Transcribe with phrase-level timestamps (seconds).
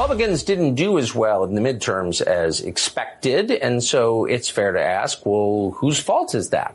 [0.00, 4.82] Republicans didn't do as well in the midterms as expected, and so it's fair to
[4.82, 6.74] ask, well, whose fault is that?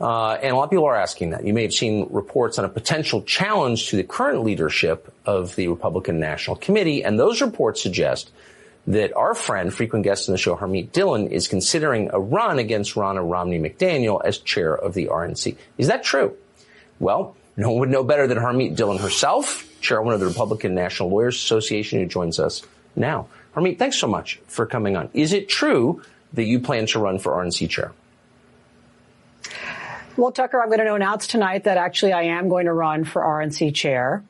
[0.00, 1.44] Uh, and a lot of people are asking that.
[1.44, 5.66] You may have seen reports on a potential challenge to the current leadership of the
[5.66, 8.30] Republican National Committee, and those reports suggest
[8.86, 12.94] that our friend, frequent guest on the show, Harmeet Dhillon, is considering a run against
[12.94, 15.56] Ronna Romney McDaniel as chair of the RNC.
[15.76, 16.36] Is that true?
[17.00, 21.10] Well, no one would know better than Harmeet Dhillon herself, chairwoman of the Republican National
[21.10, 22.62] Lawyers Association, who joins us
[22.96, 23.28] now.
[23.54, 25.10] Harmeet, thanks so much for coming on.
[25.14, 27.92] Is it true that you plan to run for RNC chair?
[30.16, 33.22] Well, Tucker, I'm going to announce tonight that actually I am going to run for
[33.22, 34.24] RNC chair.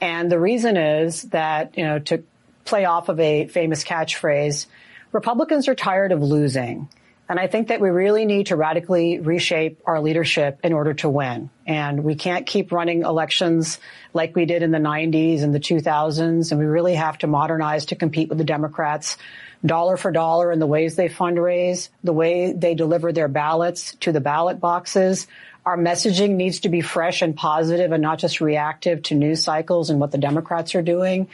[0.00, 2.22] And the reason is that, you know, to
[2.64, 4.66] play off of a famous catchphrase,
[5.12, 6.88] Republicans are tired of losing.
[7.30, 11.08] And I think that we really need to radically reshape our leadership in order to
[11.08, 11.48] win.
[11.64, 13.78] And we can't keep running elections
[14.12, 16.50] like we did in the 90s and the 2000s.
[16.50, 19.16] And we really have to modernize to compete with the Democrats
[19.64, 24.10] dollar for dollar in the ways they fundraise, the way they deliver their ballots to
[24.10, 25.28] the ballot boxes.
[25.64, 29.90] Our messaging needs to be fresh and positive and not just reactive to news cycles
[29.90, 31.28] and what the Democrats are doing.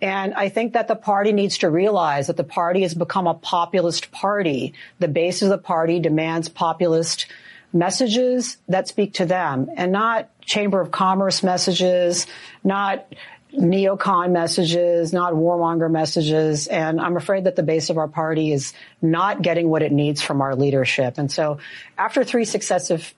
[0.00, 3.34] And I think that the party needs to realize that the party has become a
[3.34, 4.74] populist party.
[5.00, 7.26] The base of the party demands populist
[7.72, 12.26] messages that speak to them and not Chamber of Commerce messages,
[12.64, 13.12] not
[13.52, 16.66] neocon messages, not warmonger messages.
[16.66, 18.72] And I'm afraid that the base of our party is
[19.02, 21.18] not getting what it needs from our leadership.
[21.18, 21.58] And so
[21.96, 23.14] after three successive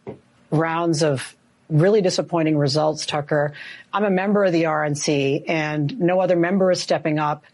[0.51, 1.35] rounds of
[1.71, 3.53] really disappointing results, Tucker.
[3.93, 7.45] I'm a member of the RNC and no other member is stepping up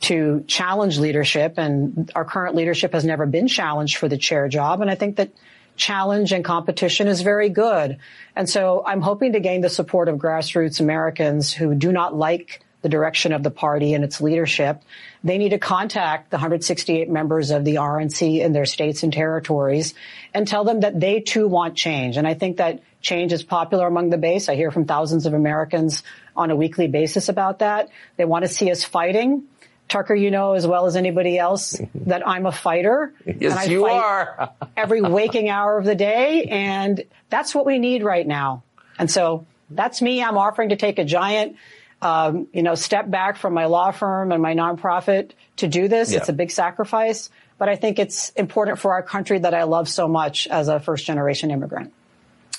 [0.00, 4.80] to challenge leadership and our current leadership has never been challenged for the chair job.
[4.80, 5.30] And I think that
[5.76, 7.98] challenge and competition is very good.
[8.36, 12.62] And so I'm hoping to gain the support of grassroots Americans who do not like
[12.82, 14.82] the direction of the party and its leadership.
[15.24, 19.94] They need to contact the 168 members of the RNC in their states and territories
[20.32, 22.16] and tell them that they too want change.
[22.16, 24.48] And I think that change is popular among the base.
[24.48, 26.02] I hear from thousands of Americans
[26.36, 27.88] on a weekly basis about that.
[28.16, 29.44] They want to see us fighting.
[29.88, 33.14] Tucker, you know as well as anybody else that I'm a fighter.
[33.24, 34.52] Yes, and I you are.
[34.76, 36.44] every waking hour of the day.
[36.44, 38.62] And that's what we need right now.
[38.98, 40.22] And so that's me.
[40.22, 41.56] I'm offering to take a giant,
[42.02, 46.12] um, you know, step back from my law firm and my nonprofit to do this.
[46.12, 46.18] Yeah.
[46.18, 49.88] It's a big sacrifice, but I think it's important for our country that I love
[49.88, 51.92] so much as a first generation immigrant.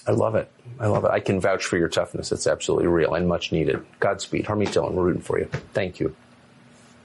[0.09, 0.52] I love it.
[0.80, 1.12] I love it.
[1.12, 2.31] I can vouch for your toughness.
[2.31, 3.86] It's absolutely real and much needed.
[4.00, 4.46] Godspeed.
[4.46, 5.46] Harmeet Dhillon, we're rooting for you.
[5.75, 6.16] Thank you.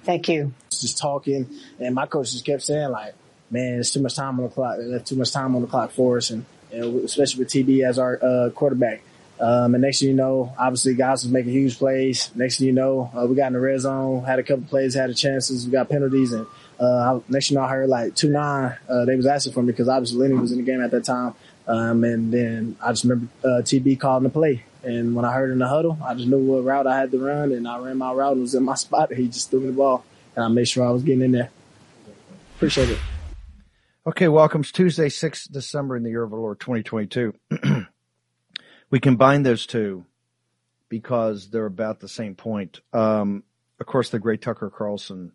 [0.04, 0.54] Thank you.
[0.70, 1.46] Just talking,
[1.78, 3.14] and my coach just kept saying, like,
[3.50, 4.78] man, it's too much time on the clock.
[4.78, 7.86] There's too much time on the clock for us, and you know, especially with TB
[7.86, 9.02] as our uh, quarterback.
[9.38, 12.30] Um, and next thing you know, obviously guys was making huge plays.
[12.34, 14.94] Next thing you know, uh, we got in the red zone, had a couple plays,
[14.94, 16.46] had a chances, we got penalties, and
[16.80, 18.76] uh, next thing you know, I heard like two nine.
[18.88, 21.04] Uh, they was asking for me because obviously Lenny was in the game at that
[21.04, 21.34] time.
[21.66, 24.64] Um, and then I just remember uh, TB calling the play.
[24.82, 27.18] And when I heard in the huddle, I just knew what route I had to
[27.18, 29.12] run, and I ran my route and was in my spot.
[29.12, 30.04] He just threw me the ball,
[30.36, 31.50] and I made sure I was getting in there.
[32.56, 32.98] Appreciate it.
[34.06, 34.60] Okay, welcome.
[34.60, 37.34] It's Tuesday, 6th December in the year of our Lord 2022.
[38.90, 40.04] we combine those two
[40.90, 42.80] because they're about the same point.
[42.92, 43.44] Um,
[43.80, 45.32] of course, the great Tucker Carlson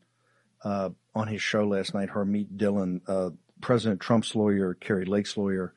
[0.64, 5.74] uh, on his show last night, Harmeet Dhillon, uh, President Trump's lawyer, Kari Lake's lawyer,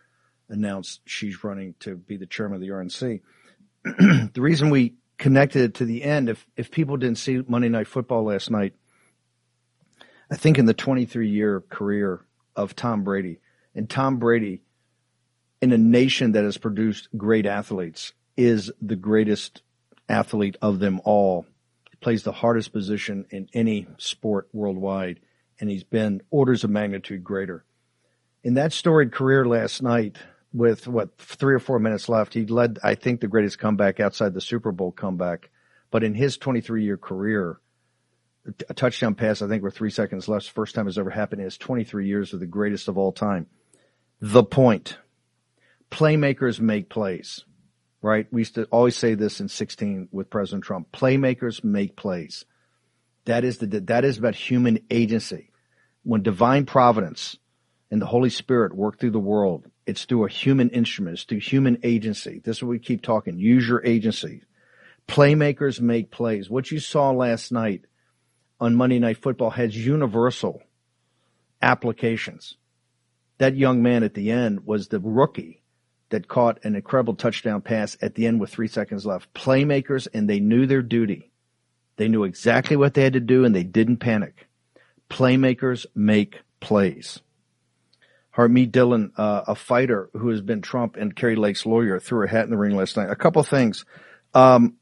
[0.53, 3.21] announced she's running to be the chairman of the RNC.
[4.35, 7.89] the reason we connected it to the end, if if people didn't see Monday Night
[7.89, 8.75] Football last night,
[10.31, 12.21] I think in the 23 year career
[12.55, 13.41] of Tom Brady,
[13.75, 14.63] and Tom Brady,
[15.61, 19.63] in a nation that has produced great athletes, is the greatest
[20.09, 21.47] athlete of them all.
[21.91, 25.21] He plays the hardest position in any sport worldwide,
[25.59, 27.65] and he's been orders of magnitude greater.
[28.45, 30.19] In that storied career last night,
[30.53, 32.35] with what three or four minutes left.
[32.35, 35.51] He led, I think, the greatest comeback outside the Super Bowl comeback.
[35.91, 37.61] But in his 23 year career,
[38.69, 41.45] a touchdown pass, I think, with three seconds left, first time has ever happened in
[41.45, 43.47] his 23 years of the greatest of all time.
[44.21, 44.99] The point.
[45.91, 47.45] Playmakers make plays,
[48.01, 48.27] right?
[48.33, 50.91] We used to always say this in 16 with President Trump.
[50.91, 52.45] Playmakers make plays.
[53.27, 55.51] That is the, that is about human agency.
[56.03, 57.37] When divine providence
[57.93, 61.13] and the Holy Spirit work through the world, it's through a human instrument.
[61.13, 62.41] It's through human agency.
[62.43, 63.39] This is what we keep talking.
[63.39, 64.45] Use your agency.
[65.07, 66.49] Playmakers make plays.
[66.49, 67.83] What you saw last night
[68.59, 70.63] on Monday Night Football has universal
[71.61, 72.57] applications.
[73.37, 75.63] That young man at the end was the rookie
[76.09, 79.35] that caught an incredible touchdown pass at the end with three seconds left.
[79.35, 81.31] Playmakers, and they knew their duty.
[81.97, 84.47] They knew exactly what they had to do, and they didn't panic.
[85.11, 87.21] Playmakers make plays.
[88.37, 92.27] Harmeet Dhillon, uh, a fighter who has been Trump and Kari Lake's lawyer, threw her
[92.27, 93.11] hat in the ring last night.
[93.11, 93.85] A couple things.
[94.33, 94.77] Um,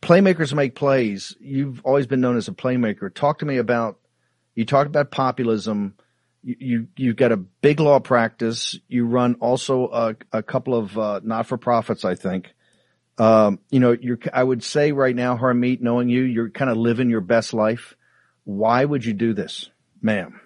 [0.00, 1.34] playmakers make plays.
[1.40, 3.12] You've always been known as a playmaker.
[3.12, 3.98] Talk to me about,
[4.54, 5.94] you talked about populism.
[6.44, 8.78] You, you, you've got a big law practice.
[8.86, 12.52] You run also a, a couple of, uh, not-for-profits, I think.
[13.18, 16.76] Um, you know, you're, I would say right now, Harmeet, knowing you, you're kind of
[16.76, 17.96] living your best life.
[18.44, 20.40] Why would you do this, ma'am?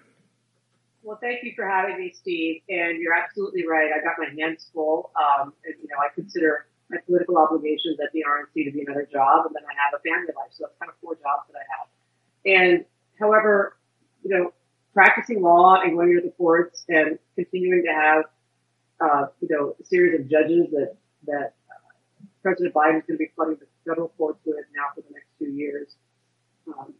[1.03, 2.61] Well, thank you for having me, Steve.
[2.69, 3.89] And you're absolutely right.
[3.91, 5.11] I got my hands full.
[5.15, 9.07] Um, and, you know, I consider my political obligations at the RNC to be another
[9.11, 11.57] job, and then I have a family life, so that's kind of four jobs that
[11.57, 11.87] I have.
[12.45, 12.85] And
[13.17, 13.77] however,
[14.23, 14.53] you know,
[14.93, 18.23] practicing law and going to the courts and continuing to have,
[18.99, 20.95] uh, you know, a series of judges that
[21.27, 25.01] that uh, President Biden is going to be flooding the federal courts with now for
[25.01, 25.95] the next two years.
[26.67, 26.93] Um,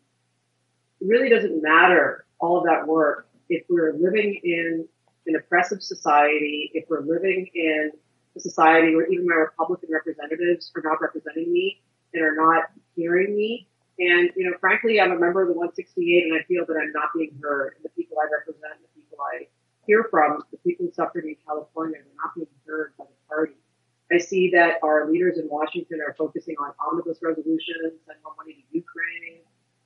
[1.01, 4.87] it really doesn't matter all of that work if we're living in
[5.27, 7.91] an oppressive society, if we're living in
[8.35, 11.81] a society where even my Republican representatives are not representing me
[12.13, 13.67] and are not hearing me.
[13.99, 16.93] And, you know, frankly, I'm a member of the 168 and I feel that I'm
[16.93, 17.75] not being heard.
[17.75, 19.47] And the people I represent, the people I
[19.85, 23.59] hear from, the people who suffered in California, they're not being heard by the party.
[24.11, 28.53] I see that our leaders in Washington are focusing on omnibus resolutions, and more money
[28.59, 29.39] to Ukraine.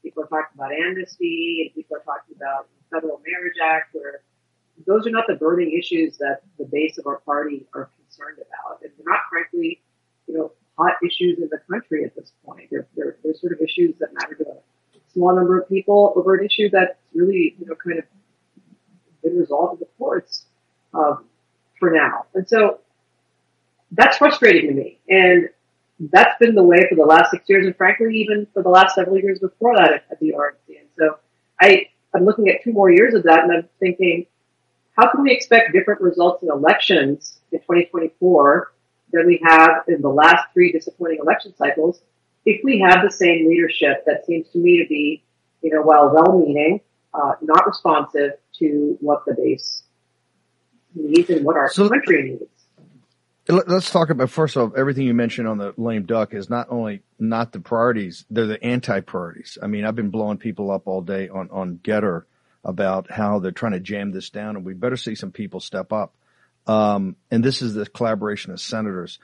[0.05, 4.21] People are talking about amnesty, and people are talking about the Federal Marriage Act, where
[4.85, 8.83] those are not the burning issues that the base of our party are concerned about.
[8.83, 9.81] And they're not, frankly,
[10.27, 12.67] you know, hot issues in the country at this point.
[12.69, 16.35] They're, they're, they're sort of issues that matter to a small number of people over
[16.35, 18.05] an issue that's really, you know, kind of
[19.23, 20.45] been resolved in the courts
[20.93, 21.25] um,
[21.79, 22.25] for now.
[22.35, 22.79] And so
[23.91, 24.99] that's frustrating to me.
[25.09, 25.49] And
[25.99, 28.95] that's been the way for the last six years, and frankly, even for the last
[28.95, 30.79] several years before that at, the RNC.
[30.79, 31.19] And so
[31.61, 34.25] I, I'm looking at two more years of that, and I'm thinking,
[34.97, 38.73] how can we expect different results in elections in 2024
[39.11, 42.01] than we have in the last three disappointing election cycles
[42.45, 45.23] if we have the same leadership that seems to me to be,
[45.61, 46.79] you know, while well-meaning,
[47.13, 49.83] uh, not responsive to what the base
[50.93, 52.54] needs and what our so, country needs.
[53.47, 56.67] Let's talk about first of all, everything you mentioned on the lame duck is not
[56.71, 59.59] only not the priorities, they're the anti priorities.
[59.61, 62.23] I mean, I've been blowing people up all day on, on Gettr
[62.63, 65.93] about how they're trying to jam this down and we better see some people step
[65.93, 66.15] up.
[66.65, 69.19] Um, and this is the collaboration of senators.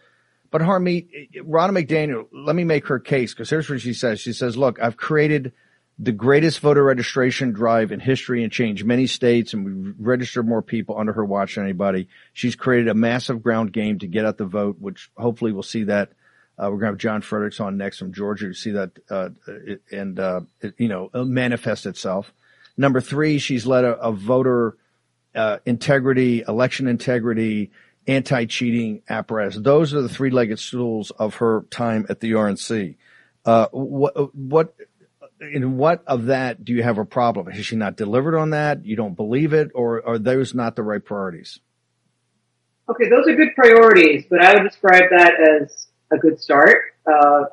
[0.51, 4.19] But Harmeet, Ronna McDaniel, let me make her case because here's what she says.
[4.19, 5.53] She says, look, I've created
[6.01, 10.63] the greatest voter registration drive in history and changed many states and we've registered more
[10.63, 12.07] people under her watch than anybody.
[12.33, 15.83] She's created a massive ground game to get out the vote, which hopefully we'll see
[15.83, 16.09] that.
[16.57, 19.29] Uh, we're going to have John Fredericks on next from Georgia to see that, uh,
[19.91, 22.33] and, uh, it, you know, manifest itself.
[22.77, 24.77] Number three, she's led a, a voter
[25.35, 27.71] uh, integrity, election integrity,
[28.07, 29.55] anti-cheating apparatus.
[29.55, 32.95] Those are the three-legged stools of her time at the RNC.
[33.45, 34.75] Uh, what, what,
[35.41, 37.47] in what of that do you have a problem?
[37.47, 38.85] Has she not delivered on that?
[38.85, 41.59] You don't believe it, or are those not the right priorities?
[42.89, 47.45] Okay, those are good priorities, but I would describe that as a good start, uh,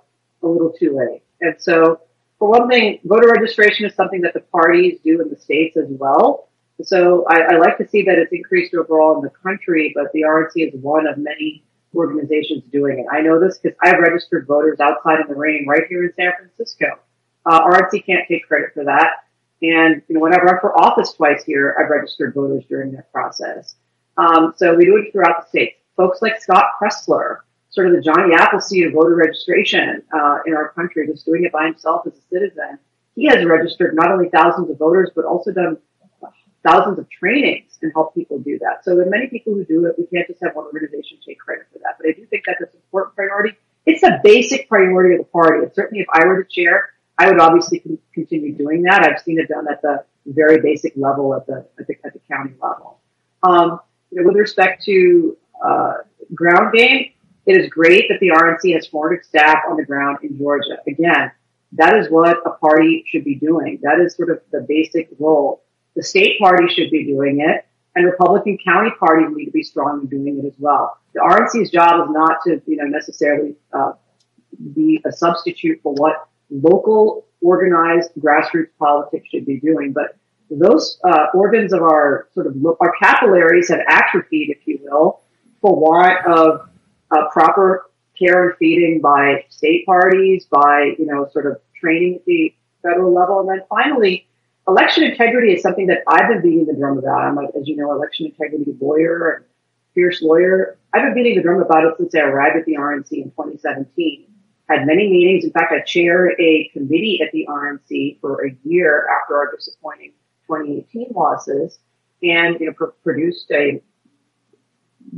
[0.42, 1.22] a little too late.
[1.40, 2.00] And so
[2.38, 5.86] for one thing, voter registration is something that the parties do in the states as
[5.88, 6.48] well.
[6.82, 10.22] So I, I, like to see that it's increased overall in the country, but the
[10.22, 13.06] RNC is one of many organizations doing it.
[13.12, 16.32] I know this because I've registered voters outside in the rain right here in San
[16.38, 17.00] Francisco.
[17.48, 19.24] Uh, RNC can't take credit for that.
[19.62, 23.10] And, you know, when I run for office twice here, I've registered voters during that
[23.10, 23.74] process.
[24.18, 25.76] Um, so we do it throughout the state.
[25.96, 27.38] Folks like Scott Presler,
[27.70, 31.52] sort of the Johnny Appleseed of voter registration uh, in our country, just doing it
[31.52, 32.78] by himself as a citizen.
[33.16, 35.78] He has registered not only thousands of voters, but also done
[36.62, 38.84] thousands of trainings and help people do that.
[38.84, 39.94] So there are many people who do it.
[39.98, 41.96] We can't just have one organization take credit for that.
[41.98, 43.56] But I do think that's an important priority.
[43.86, 45.64] It's a basic priority of the party.
[45.64, 47.82] And certainly if I were the chair, I would obviously
[48.14, 49.02] continue doing that.
[49.02, 52.20] I've seen it done at the very basic level at the, at the, at the
[52.30, 53.00] county level.
[53.42, 55.94] Um, you know, with respect to, uh,
[56.34, 57.12] ground game,
[57.46, 60.78] it is great that the RNC has 400 staff on the ground in Georgia.
[60.86, 61.32] Again,
[61.72, 63.80] that is what a party should be doing.
[63.82, 65.62] That is sort of the basic role.
[65.96, 70.06] The state party should be doing it, and Republican county parties need to be strongly
[70.06, 70.98] doing it as well.
[71.14, 73.92] The RNC's job is not to, you know, necessarily uh,
[74.74, 80.16] be a substitute for what local organized grassroots politics should be doing, but
[80.50, 85.20] those uh, organs of our sort of our capillaries have atrophied, if you will,
[85.60, 86.68] for want of
[87.10, 92.24] uh, proper care and feeding by state parties, by you know sort of training at
[92.24, 94.26] the federal level, and then finally,
[94.66, 97.22] election integrity is something that I've been beating the drum about.
[97.22, 99.44] I'm, a, as you know, election integrity lawyer and
[99.94, 100.78] fierce lawyer.
[100.94, 104.26] I've been beating the drum about it since I arrived at the RNC in 2017
[104.68, 105.44] had many meetings.
[105.44, 110.12] In fact, I chaired a committee at the RNC for a year after our disappointing
[110.46, 111.78] 2018 losses
[112.22, 113.82] and, you know, pr- produced a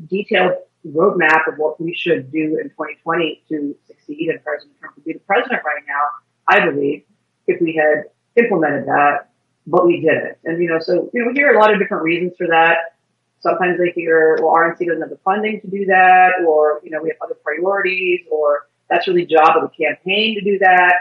[0.06, 0.52] detailed
[0.86, 5.12] roadmap of what we should do in 2020 to succeed and President Trump would be
[5.14, 6.02] the president right now,
[6.48, 7.02] I believe,
[7.46, 8.04] if we had
[8.42, 9.30] implemented that,
[9.66, 10.38] but we didn't.
[10.44, 12.96] And, you know, so, you know, we hear a lot of different reasons for that.
[13.40, 17.02] Sometimes they hear, well, RNC doesn't have the funding to do that, or, you know,
[17.02, 20.94] we have other priorities, or that's really job of the campaign to do that.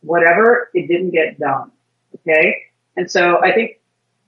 [0.00, 1.70] Whatever, it didn't get done.
[2.14, 2.56] Okay.
[2.96, 3.80] And so I think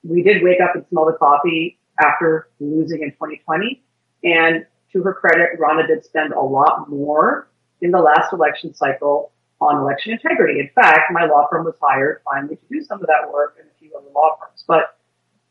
[0.04, 3.82] we did wake up and smell the coffee after losing in 2020.
[4.24, 7.48] And to her credit, Ronna did spend a lot more
[7.80, 10.60] in the last election cycle on election integrity.
[10.60, 13.68] In fact, my law firm was hired finally to do some of that work and
[13.68, 14.64] a few other law firms.
[14.66, 14.96] But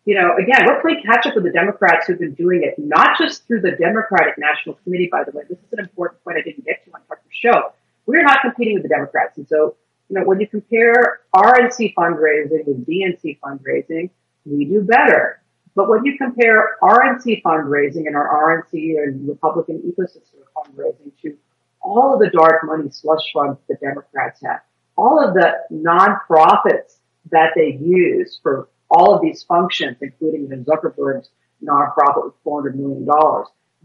[0.09, 3.15] you know, again, we're playing catch up with the Democrats who've been doing it, not
[3.19, 5.43] just through the Democratic National Committee, by the way.
[5.47, 7.73] This is an important point I didn't get to on Tucker's show.
[8.07, 9.37] We're not competing with the Democrats.
[9.37, 9.75] And so,
[10.09, 14.09] you know, when you compare RNC fundraising with DNC fundraising,
[14.47, 15.43] we do better.
[15.75, 21.37] But when you compare RNC fundraising and our RNC and Republican ecosystem fundraising to
[21.83, 24.61] all of the dark money slush funds the Democrats have,
[24.97, 26.97] all of the nonprofits
[27.29, 31.29] that they use for all of these functions, including even Zuckerberg's
[31.63, 33.07] nonprofit with $400 million,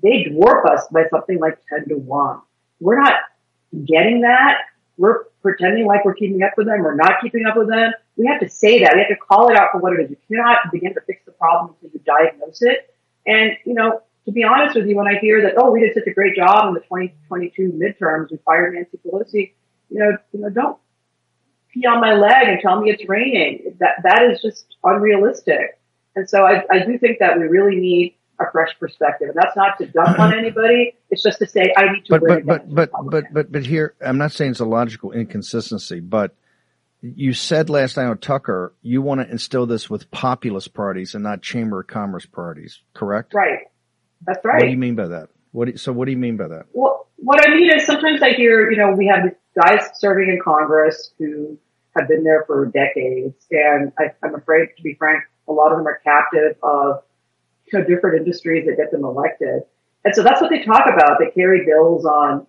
[0.02, 2.40] they dwarf us by something like 10 to 1.
[2.80, 3.14] We're not
[3.84, 4.62] getting that.
[4.96, 6.82] We're pretending like we're keeping up with them.
[6.82, 7.92] We're not keeping up with them.
[8.16, 8.92] We have to say that.
[8.94, 10.11] We have to call it out for what it is.
[10.11, 12.94] You cannot begin to fix the problem until you diagnose it.
[13.26, 15.94] And, you know, to be honest with you, when I hear that, oh, we did
[15.94, 19.52] such a great job in the 2022 midterms, we fired Nancy Pelosi,
[19.90, 20.78] you know, you know, don't
[21.75, 23.76] pee on my leg and tell me it's raining.
[23.81, 25.78] That, that is just unrealistic.
[26.16, 29.28] And so I, I do think that we really need a fresh perspective.
[29.28, 30.95] And that's not to dump on anybody.
[31.11, 32.19] It's just to say I need to.
[32.19, 36.00] But but but but, but but but here, I'm not saying it's a logical inconsistency,
[36.00, 36.35] but
[37.00, 41.23] you said last night on Tucker you want to instill this with populist parties and
[41.23, 43.35] not chamber of commerce parties, correct?
[43.35, 43.59] Right.
[44.26, 44.54] That's right.
[44.54, 45.28] What do you mean by that?
[45.52, 46.66] What do, so what do you mean by that?
[46.73, 50.40] Well, what I mean is sometimes I hear, you know, we have guys serving in
[50.42, 51.58] Congress who
[51.96, 53.46] have been there for decades.
[53.50, 57.02] And I, I'm afraid, to be frank, a lot of them are captive of
[57.73, 59.62] you know, different industries that get them elected.
[60.04, 61.18] And so that's what they talk about.
[61.18, 62.46] They carry bills on,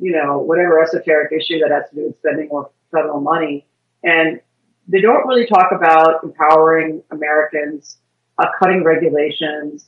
[0.00, 3.66] you know, whatever esoteric issue that has to do with spending more federal money.
[4.02, 4.40] And
[4.88, 7.98] they don't really talk about empowering Americans,
[8.38, 9.86] uh, cutting regulations.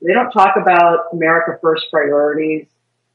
[0.00, 2.66] They don't talk about America first priorities.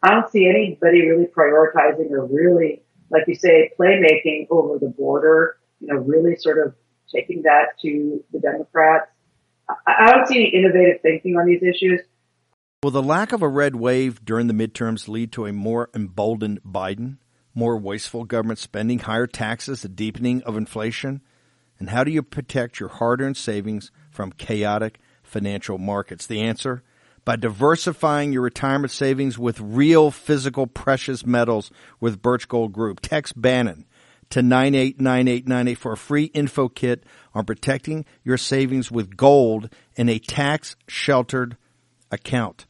[0.03, 5.57] I don't see anybody really prioritizing or really like you say, playmaking over the border,
[5.79, 6.73] you know, really sort of
[7.13, 9.11] taking that to the Democrats.
[9.85, 12.01] I, don't see any innovative thinking on these issues.
[12.83, 16.61] Will the lack of a red wave during the midterms lead to a more emboldened
[16.63, 17.17] Biden,
[17.53, 21.21] more wasteful government spending, higher taxes, a deepening of inflation?
[21.79, 26.25] And how do you protect your hard earned savings from chaotic financial markets?
[26.27, 26.83] The answer
[27.31, 31.71] by diversifying your retirement savings with real physical precious metals
[32.01, 32.99] with Birch Gold Group.
[32.99, 33.85] Text Bannon
[34.31, 40.19] to 989898 for a free info kit on protecting your savings with gold in a
[40.19, 41.55] tax sheltered
[42.11, 42.65] account.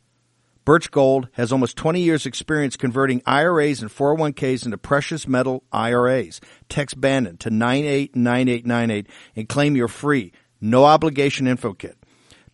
[0.64, 6.40] Birch Gold has almost 20 years experience converting IRAs and 401ks into precious metal IRAs.
[6.70, 11.98] Text Bannon to 989898 and claim your free, no obligation info kit.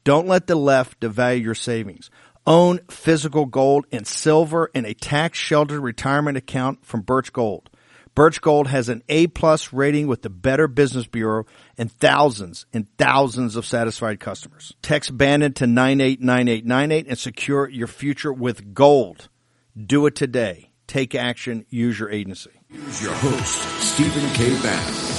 [0.08, 2.10] Don't let the left devalue your savings.
[2.46, 7.70] Own physical gold and silver in a tax sheltered retirement account from Birch Gold.
[8.16, 11.46] Birch Gold has an A plus rating with the Better Business Bureau
[11.78, 14.74] and thousands and thousands of satisfied customers.
[14.82, 19.28] Text Bannon to 989898 and secure your future with gold.
[19.76, 20.72] Do it today.
[20.88, 21.66] Take action.
[21.70, 22.52] Use your agency.
[22.70, 24.54] Here's your host, Stephen K.
[24.62, 25.17] Bannon.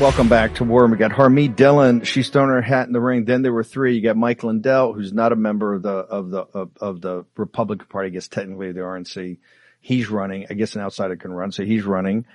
[0.00, 0.86] Welcome back to War.
[0.86, 2.04] We got Harmeet Dhillon.
[2.04, 3.24] She's thrown her hat in the ring.
[3.24, 3.96] Then there were three.
[3.96, 7.24] You got Mike Lindell, who's not a member of the of the of, of the
[7.36, 8.06] Republican Party.
[8.06, 9.38] I guess technically the RNC.
[9.80, 10.46] He's running.
[10.48, 12.26] I guess an outsider can run, so he's running.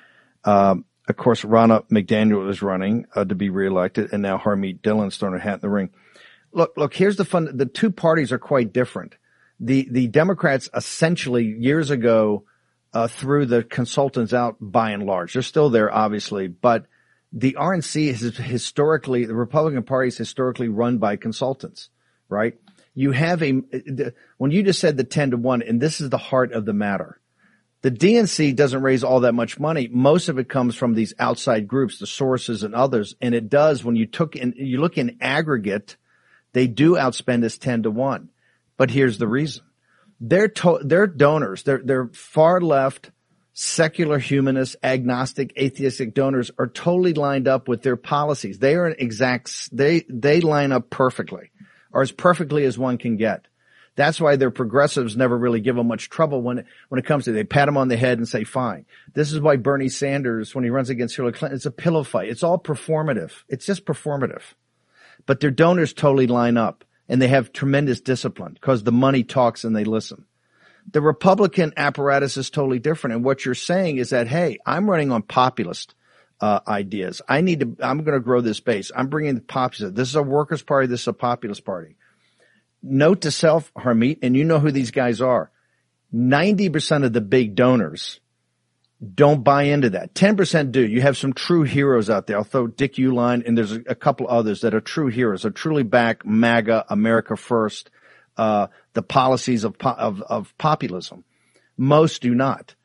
[0.43, 5.17] Um, of course, Ronna McDaniel is running uh, to be reelected, and now Harmeet Dhillon's
[5.17, 5.89] thrown her hat in the ring.
[6.51, 6.93] Look, look.
[6.93, 7.57] Here's the fun.
[7.57, 9.15] The two parties are quite different.
[9.59, 12.43] The the Democrats essentially years ago
[12.93, 15.33] uh, threw the consultants out by and large.
[15.33, 16.85] They're still there, obviously, but
[17.31, 21.89] the RNC is historically the Republican Party is historically run by consultants,
[22.29, 22.55] right?
[22.93, 23.61] You have a
[24.37, 26.73] when you just said the ten to one, and this is the heart of the
[26.73, 27.21] matter
[27.81, 29.89] the DNC doesn't raise all that much money.
[29.91, 33.15] Most of it comes from these outside groups, the sources and others.
[33.21, 35.97] And it does when you took in, you look in aggregate,
[36.53, 38.29] they do outspend us 10 to 1.
[38.77, 39.63] But here's the reason.
[40.19, 43.09] Their to, their donors, their, their far left,
[43.53, 48.59] secular humanist, agnostic, atheistic donors are totally lined up with their policies.
[48.59, 51.51] They are exact, they, they line up perfectly
[51.91, 53.45] or as perfectly as one can get.
[53.95, 57.33] That's why their progressives never really give them much trouble when, when it comes to,
[57.33, 58.85] they pat them on the head and say, fine.
[59.13, 62.29] This is why Bernie Sanders, when he runs against Hillary Clinton, it's a pillow fight.
[62.29, 63.43] It's all performative.
[63.49, 64.43] It's just performative.
[65.25, 69.65] But their donors totally line up and they have tremendous discipline because the money talks
[69.65, 70.25] and they listen.
[70.89, 73.15] The Republican apparatus is totally different.
[73.15, 75.93] And what you're saying is that, hey, I'm running on populist
[76.39, 77.21] uh, ideas.
[77.27, 78.91] I need to, I'm going to grow this base.
[78.95, 79.95] I'm bringing the populist.
[79.95, 80.87] This is a workers' party.
[80.87, 81.95] This is a populist party
[82.83, 85.51] note to self, Harmeet, and you know who these guys are.
[86.13, 88.19] 90% of the big donors
[89.15, 90.13] don't buy into that.
[90.13, 90.85] 10% do.
[90.85, 92.37] You have some true heroes out there.
[92.37, 95.83] I'll throw Dick Uihlein and there's a couple others that are true heroes, are truly
[95.83, 97.89] back MAGA, America first,
[98.37, 101.23] uh, the policies of, of, of populism.
[101.77, 102.75] Most do not.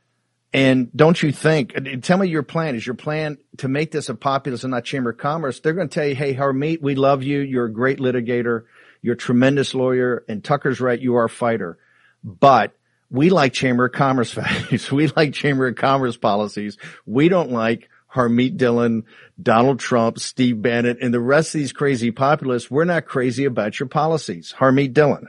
[0.53, 2.77] And don't you think, tell me your plan.
[2.77, 5.61] Is your plan to make this a populist and not chamber of commerce?
[5.61, 7.41] They're going to tell you, Hey, Harmeet, we love you.
[7.41, 8.63] You're a great litigator.
[9.03, 10.99] You're a tremendous lawyer and Tucker's right.
[10.99, 11.79] You are a fighter,
[12.25, 12.75] but
[13.11, 14.91] we like Chamber of Commerce values.
[14.91, 16.79] we like Chamber of Commerce policies.
[17.05, 19.03] We don't like Harmeet Dhillon,
[19.41, 22.71] Donald Trump, Steve Bannon, and the rest of these crazy populists.
[22.71, 24.55] We're not crazy about your policies.
[24.59, 25.27] Harmeet Dhillon.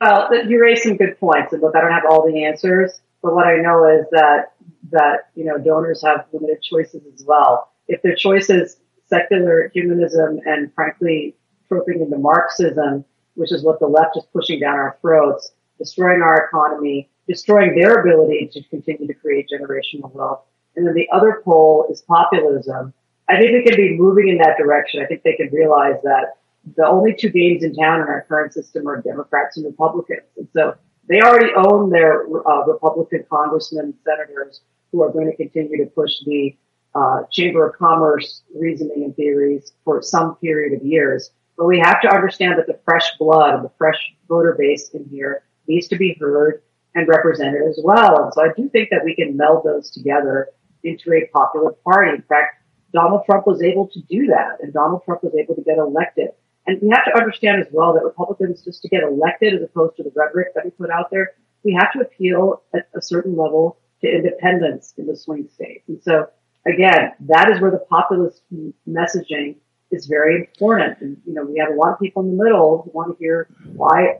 [0.00, 3.34] Well, you raised some good points, and look, I don't have all the answers, but
[3.34, 4.52] what I know is that
[4.90, 7.72] that you know donors have limited choices as well.
[7.88, 11.34] If their choice is secular humanism and frankly
[11.68, 16.46] troping into Marxism, which is what the left is pushing down our throats, destroying our
[16.46, 20.42] economy, destroying their ability to continue to create generational wealth.
[20.76, 22.92] And then the other pole is populism.
[23.28, 25.02] I think we can be moving in that direction.
[25.02, 26.36] I think they can realize that
[26.76, 30.26] the only two games in town in our current system are Democrats and Republicans.
[30.36, 30.74] And so
[31.08, 35.90] they already own their uh, Republican congressmen and senators who are going to continue to
[35.90, 36.56] push the
[36.94, 41.30] uh, Chamber of Commerce reasoning and theories for some period of years.
[41.56, 45.04] But we have to understand that the fresh blood, and the fresh voter base in
[45.10, 46.62] here needs to be heard
[46.94, 48.24] and represented as well.
[48.24, 50.48] And so I do think that we can meld those together
[50.84, 52.12] into a popular party.
[52.12, 55.62] In fact, Donald Trump was able to do that and Donald Trump was able to
[55.62, 56.28] get elected.
[56.68, 59.96] And we have to understand as well that Republicans, just to get elected as opposed
[59.96, 61.32] to the rhetoric that we put out there,
[61.64, 65.88] we have to appeal at a certain level to independence in the swing states.
[65.88, 66.28] And so
[66.66, 68.42] again, that is where the populist
[68.86, 69.56] messaging
[69.90, 71.00] is very important.
[71.00, 73.18] And, you know, we have a lot of people in the middle who want to
[73.18, 74.18] hear why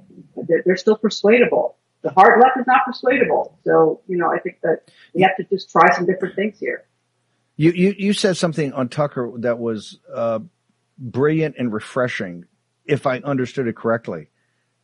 [0.48, 1.76] they're, they're still persuadable.
[2.00, 3.58] The hard left is not persuadable.
[3.64, 6.84] So, you know, I think that we have to just try some different things here.
[7.56, 10.38] You, you, you said something on Tucker that was, uh,
[10.98, 12.44] brilliant and refreshing,
[12.84, 14.30] if I understood it correctly.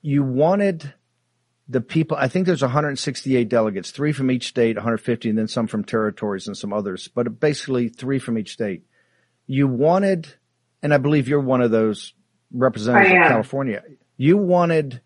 [0.03, 0.92] You wanted
[1.68, 5.66] the people, I think there's 168 delegates, three from each state, 150, and then some
[5.66, 8.85] from territories and some others, but basically three from each state.
[9.46, 10.29] You wanted
[10.85, 12.12] and I believe you're one of those
[12.53, 13.83] representatives of California.
[14.18, 15.00] You wanted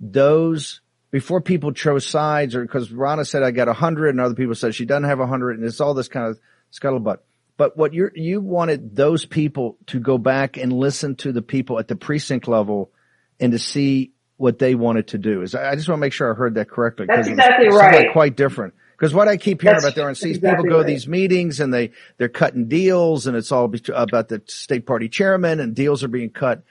[0.00, 0.80] those
[1.12, 4.56] before people chose sides or because Ronna said I got a hundred and other people
[4.56, 6.40] said she doesn't have a hundred and it's all this kind of
[6.72, 7.18] scuttlebutt.
[7.60, 11.78] But what you you wanted those people to go back and listen to the people
[11.78, 12.90] at the precinct level
[13.38, 15.42] and to see what they wanted to do.
[15.42, 17.04] Is I just want to make sure I heard that correctly.
[17.06, 18.06] That's exactly right.
[18.06, 18.72] Like quite different.
[18.96, 20.86] Because what I keep hearing That's about the RNC is exactly people go right.
[20.86, 25.10] to these meetings and they, they're cutting deals and it's all about the state party
[25.10, 26.62] chairman and deals are being cut.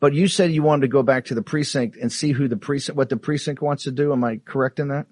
[0.00, 2.56] But you said you wanted to go back to the precinct and see who the
[2.56, 4.12] precinct, what the precinct wants to do.
[4.12, 5.06] Am I correct in that?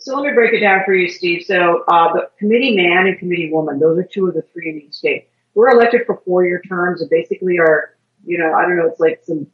[0.00, 1.44] So let me break it down for you, Steve.
[1.44, 4.80] So uh, the committee man and committee woman, those are two of the three in
[4.80, 5.28] each state.
[5.54, 9.20] We're elected for four-year terms and basically are, you know, I don't know, it's like
[9.24, 9.46] some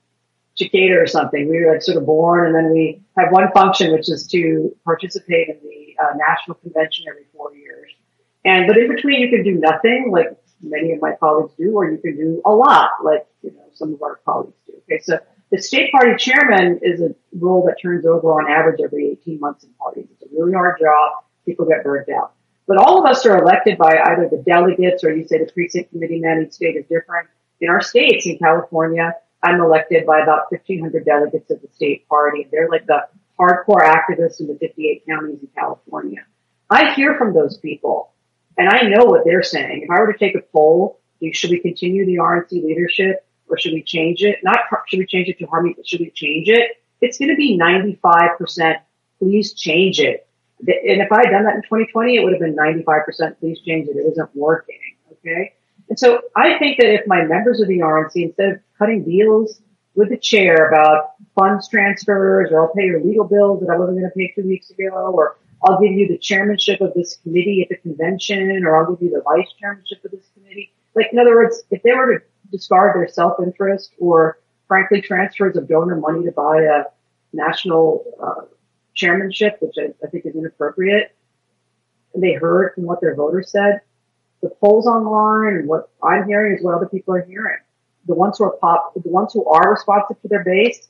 [0.55, 1.49] cicada or something.
[1.49, 4.75] We were like sort of born and then we have one function, which is to
[4.85, 7.91] participate in the uh, national convention every four years.
[8.45, 11.91] And, but in between you can do nothing like many of my colleagues do, or
[11.91, 14.75] you can do a lot like, you know, some of our colleagues do.
[14.85, 15.03] Okay.
[15.03, 15.19] So
[15.51, 19.65] the state party chairman is a role that turns over on average every 18 months
[19.65, 20.07] in parties.
[20.11, 21.25] It's a really hard job.
[21.45, 22.33] People get burnt out.
[22.67, 25.91] But all of us are elected by either the delegates or you say the precinct
[25.91, 26.45] committee man.
[26.45, 27.29] Each state is different.
[27.61, 32.49] In our states, in California, I'm elected by about 1,500 delegates of the state party.
[32.51, 33.07] They're like the
[33.39, 36.25] hardcore activists in the 58 counties in California.
[36.69, 38.13] I hear from those people
[38.59, 39.83] and I know what they're saying.
[39.85, 41.01] If I were to take a poll,
[41.33, 43.26] should we continue the RNC leadership?
[43.49, 44.39] Or should we change it?
[44.43, 46.83] Not should we change it to Harmeet, but should we change it?
[47.01, 48.77] It's going to be 95%.
[49.19, 50.27] Please change it.
[50.61, 53.39] And if I had done that in 2020, it would have been 95%.
[53.39, 53.97] Please change it.
[53.97, 54.79] It isn't working.
[55.13, 55.53] Okay.
[55.89, 59.61] And so I think that if my members of the RNC, instead of cutting deals
[59.95, 63.99] with the chair about funds transfers or I'll pay your legal bills that I wasn't
[63.99, 67.63] going to pay two weeks ago or I'll give you the chairmanship of this committee
[67.63, 70.73] at the convention or I'll give you the vice chairmanship of this committee.
[70.95, 75.69] Like in other words, if they were to discard their self-interest or frankly transfers of
[75.69, 76.85] donor money to buy a
[77.33, 78.47] national uh,
[78.95, 81.15] chairmanship, which I, I, think is inappropriate.
[82.15, 83.81] And they heard from what their voters said.
[84.43, 87.59] The polls online and what I'm hearing is what other people are hearing.
[88.07, 90.89] The ones who are pop, the ones who are responsive to their base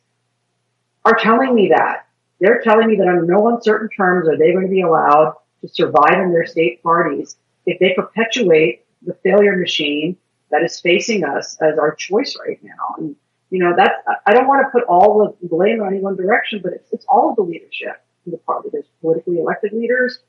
[1.05, 2.07] are telling me that.
[2.41, 5.69] They're telling me that under no uncertain terms are they going to be allowed to
[5.69, 10.17] survive in their state parties if they perpetuate the failure machine
[10.51, 12.95] that is facing us as our choice right now.
[12.99, 13.17] And,
[13.51, 13.95] you know, that's,
[14.27, 17.07] I don't want to put all the blame on any one direction, but it's, it's
[17.09, 18.69] all of the leadership in the party.
[18.73, 20.21] There's politically elected leaders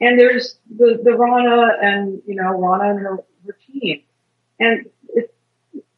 [0.00, 4.02] and there's the, the Ronna and, you know, Ronna and her, her team.
[4.60, 5.34] And it,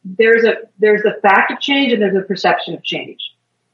[0.03, 3.19] there's a, there's the fact of change and there's a perception of change.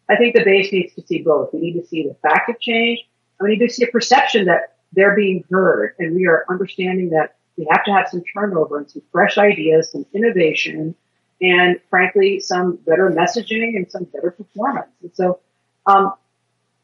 [0.10, 1.54] I think the base needs to see both.
[1.54, 3.00] We need to see the fact of change
[3.40, 7.10] and we need to see a perception that they're being heard and we are understanding
[7.10, 10.96] that we have to have some turnover and some fresh ideas, some innovation,
[11.42, 14.90] and frankly, some better messaging and some better performance.
[15.02, 15.40] And so,
[15.86, 16.14] um,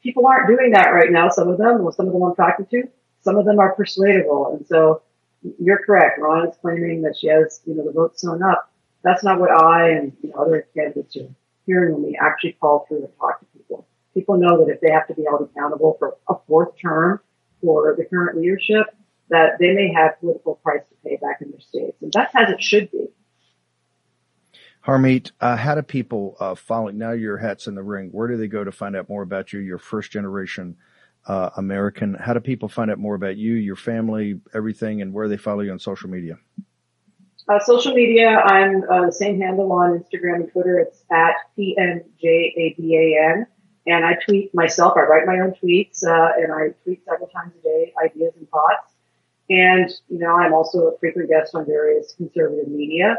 [0.02, 1.28] people aren't doing that right now.
[1.28, 2.88] Some of them, well, some of them I'm talking to,
[3.22, 4.56] some of them are persuadable.
[4.56, 5.02] And so
[5.58, 6.20] you're correct.
[6.20, 8.70] Ron is claiming that she has, you know, the votes sewn up.
[9.02, 11.28] That's not what I and you know, other candidates are
[11.66, 13.86] hearing when we actually call through and talk to people.
[14.14, 17.20] People know that if they have to be held accountable for a fourth term
[17.60, 18.94] for the current leadership,
[19.28, 21.96] that they may have political price to pay back in their states.
[22.02, 23.08] And that's as it should be.
[24.86, 26.90] Harmeet, uh, how do people uh, follow?
[26.90, 28.08] Now your hat's in the ring.
[28.10, 29.60] Where do they go to find out more about you?
[29.60, 30.76] Your first generation
[31.26, 32.14] uh, American.
[32.14, 35.60] How do people find out more about you, your family, everything, and where they follow
[35.60, 36.36] you on social media?
[37.48, 40.78] Uh, social media, I'm uh, the same handle on Instagram and Twitter.
[40.78, 43.46] It's at PNJABAN.
[43.84, 44.94] And I tweet myself.
[44.96, 48.48] I write my own tweets, uh, and I tweet several times a day, ideas and
[48.48, 48.91] thoughts.
[49.52, 53.18] And, you know, I'm also a frequent guest on various conservative media.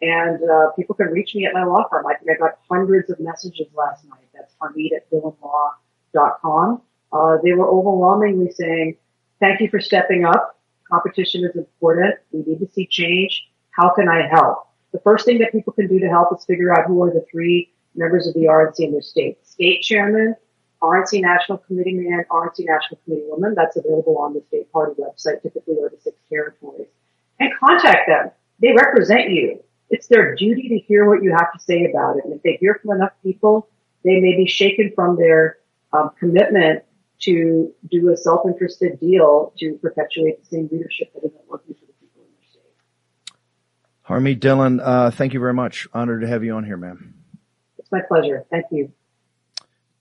[0.00, 2.06] And uh, people can reach me at my law firm.
[2.06, 4.24] I think I got hundreds of messages last night.
[4.32, 6.80] That's Harmeet at DhillonLaw.com.
[7.12, 8.96] Uh, they were overwhelmingly saying,
[9.40, 10.58] thank you for stepping up.
[10.90, 12.14] Competition is important.
[12.32, 13.46] We need to see change.
[13.70, 14.66] How can I help?
[14.92, 17.26] The first thing that people can do to help is figure out who are the
[17.30, 19.46] three members of the RNC in their state.
[19.46, 20.34] State chairman,
[20.82, 23.54] RNC National Committee man, RNC National Committee woman.
[23.56, 26.88] That's available on the state party website, typically over six territories.
[27.40, 28.30] And contact them.
[28.60, 29.62] They represent you.
[29.90, 32.24] It's their duty to hear what you have to say about it.
[32.24, 33.68] And if they hear from enough people,
[34.04, 35.58] they may be shaken from their
[35.92, 36.82] um, commitment
[37.20, 41.92] to do a self-interested deal to perpetuate the same leadership that isn't working for the
[42.00, 43.32] people in their state.
[44.08, 45.86] Harmeet Dhillon, uh, thank you very much.
[45.94, 47.14] Honored to have you on here, ma'am.
[47.78, 48.44] It's my pleasure.
[48.50, 48.92] Thank you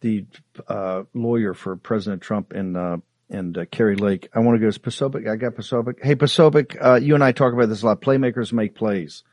[0.03, 0.25] the
[0.67, 2.97] uh, lawyer for President Trump and uh,
[3.29, 4.29] and uh, Kari Lake.
[4.35, 5.27] I want to go to Posobiec.
[5.27, 6.03] I got Posobiec.
[6.03, 8.01] Hey, Posobiec, uh, you and I talk about this a lot.
[8.01, 9.23] Playmakers make plays.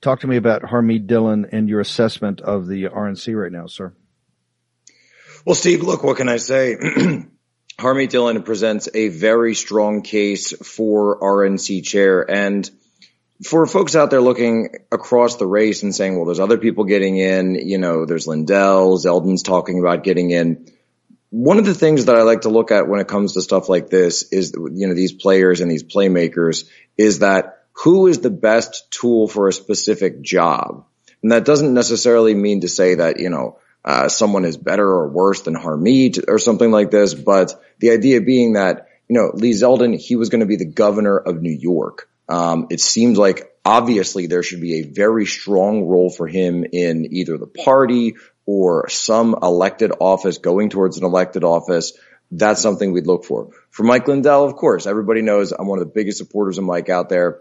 [0.00, 3.94] Talk to me about Harmeet Dhillon and your assessment of the RNC right now, sir.
[5.46, 6.76] Well, Steve, look, what can I say?
[7.78, 12.70] Harmeet Dhillon presents a very strong case for RNC chair and–
[13.44, 17.16] for folks out there looking across the race and saying, well, there's other people getting
[17.18, 20.70] in, you know, there's Lindell, Zeldin's talking about getting in.
[21.30, 23.68] One of the things that I like to look at when it comes to stuff
[23.68, 28.30] like this is, you know, these players and these playmakers is that who is the
[28.30, 30.86] best tool for a specific job?
[31.22, 35.08] And that doesn't necessarily mean to say that, you know, uh, someone is better or
[35.08, 37.14] worse than Harmeet or something like this.
[37.14, 40.64] But the idea being that, you know, Lee Zeldin, he was going to be the
[40.64, 42.08] governor of New York.
[42.28, 47.12] Um, it seems like obviously there should be a very strong role for him in
[47.12, 51.92] either the party or some elected office going towards an elected office.
[52.30, 53.50] That's something we'd look for.
[53.70, 56.88] For Mike Lindell, of course, everybody knows I'm one of the biggest supporters of Mike
[56.88, 57.40] out there.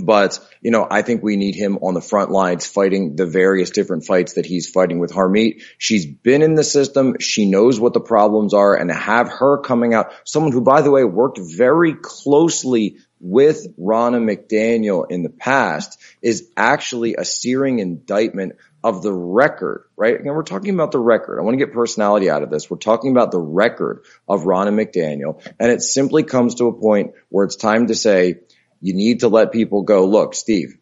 [0.00, 3.70] But, you know, I think we need him on the front lines fighting the various
[3.70, 5.62] different fights that he's fighting with Harmeet.
[5.78, 7.16] She's been in the system.
[7.20, 10.82] She knows what the problems are and to have her coming out, someone who, by
[10.82, 17.78] the way, worked very closely with Ronna McDaniel in the past is actually a searing
[17.78, 20.20] indictment of the record, right?
[20.20, 21.38] And we're talking about the record.
[21.40, 22.68] I want to get personality out of this.
[22.68, 25.42] We're talking about the record of Ronna McDaniel.
[25.58, 28.40] And it simply comes to a point where it's time to say,
[28.84, 30.76] you need to let people go, look, Steve,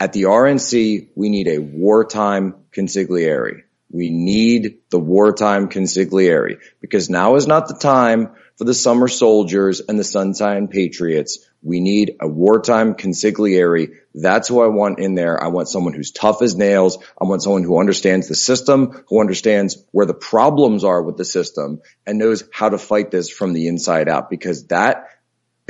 [0.00, 3.64] at the RNC, we need a wartime consigliere.
[3.90, 9.82] We need the wartime consigliere because now is not the time for the summer soldiers
[9.86, 11.46] and the sunshine patriots.
[11.60, 13.96] We need a wartime consigliere.
[14.14, 15.44] That's who I want in there.
[15.44, 16.96] I want someone who's tough as nails.
[17.20, 21.26] I want someone who understands the system, who understands where the problems are with the
[21.26, 25.04] system and knows how to fight this from the inside out because that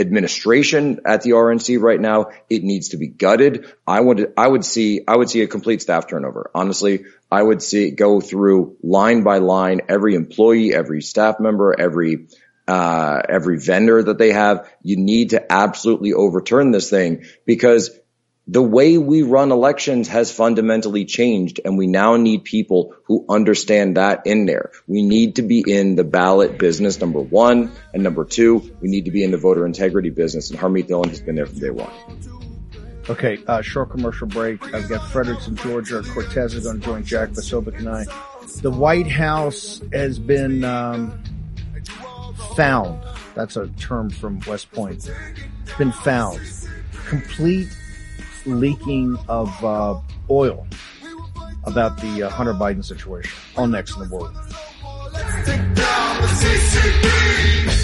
[0.01, 3.73] administration at the RNC right now, it needs to be gutted.
[3.87, 6.51] I would, I would see, I would see a complete staff turnover.
[6.55, 12.27] Honestly, I would see go through line by line, every employee, every staff member, every,
[12.67, 14.69] uh, every vendor that they have.
[14.83, 17.91] You need to absolutely overturn this thing because
[18.51, 23.97] the way we run elections has fundamentally changed and we now need people who understand
[23.97, 24.73] that in there.
[24.89, 27.71] We need to be in the ballot business, number one.
[27.95, 30.51] And number two, we need to be in the voter integrity business.
[30.51, 31.93] And Harmeet Dhillon has been there from day one.
[33.09, 34.75] Okay, uh, short commercial break.
[34.75, 36.03] I've got Fredericks in Georgia.
[36.03, 38.05] Cortes is going to join Jack Posobiec and I.
[38.63, 41.23] The White House has been um,
[42.57, 43.01] found.
[43.37, 45.09] That's a term from West Point.
[45.09, 46.41] It's been found.
[47.07, 47.69] Complete
[48.51, 50.67] leaking of uh, oil
[51.65, 53.33] about the uh, Hunter Biden situation.
[53.57, 54.35] All next in the world.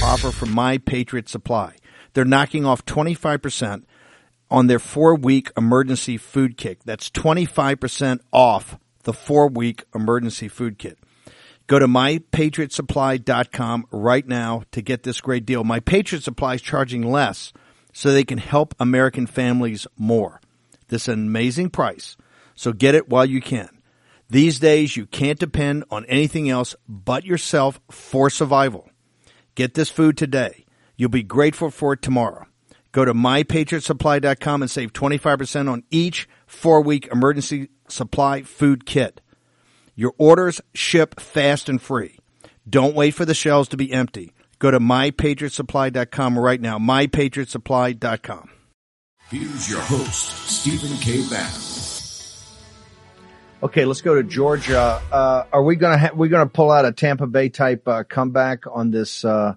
[0.02, 1.74] Offer from My Patriot Supply.
[2.14, 3.82] They're knocking off 25%
[4.50, 6.80] on their four week emergency food kit.
[6.84, 10.98] That's 25% off the four week emergency food kit.
[11.66, 15.64] Go to mypatriotsupply.com right now to get this great deal.
[15.64, 17.52] My Patriot Supply is charging less
[17.92, 20.40] so they can help American families more.
[20.88, 22.16] This amazing price.
[22.54, 23.68] So get it while you can.
[24.28, 28.90] These days, you can't depend on anything else but yourself for survival.
[29.54, 30.66] Get this food today.
[30.96, 32.46] You'll be grateful for it tomorrow.
[32.92, 39.20] Go to mypatriotsupply.com and save 25% on each four week emergency supply food kit.
[39.94, 42.18] Your orders ship fast and free.
[42.68, 44.32] Don't wait for the shelves to be empty.
[44.58, 46.78] Go to mypatriotsupply.com right now.
[46.78, 48.50] Mypatriotsupply.com.
[49.30, 51.28] Here's your host, Stephen K.
[51.28, 51.60] Bannon.
[53.60, 55.02] Okay, let's go to Georgia.
[55.10, 58.64] Uh, are we gonna ha- we gonna pull out a Tampa Bay type uh, comeback
[58.70, 59.56] on this uh,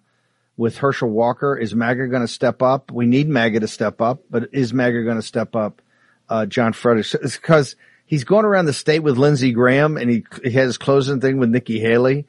[0.58, 1.56] with Herschel Walker?
[1.56, 1.74] Is
[2.08, 2.92] going to step up?
[2.92, 5.82] We need MAGA to step up, but is going to step up?
[6.28, 10.52] Uh, John Fredericks, because he's going around the state with Lindsey Graham, and he, he
[10.52, 12.28] has closing thing with Nikki Haley.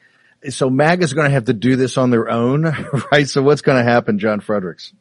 [0.49, 2.63] So MAGA is going to have to do this on their own,
[3.11, 3.27] right?
[3.27, 4.93] So what's going to happen, John Fredericks?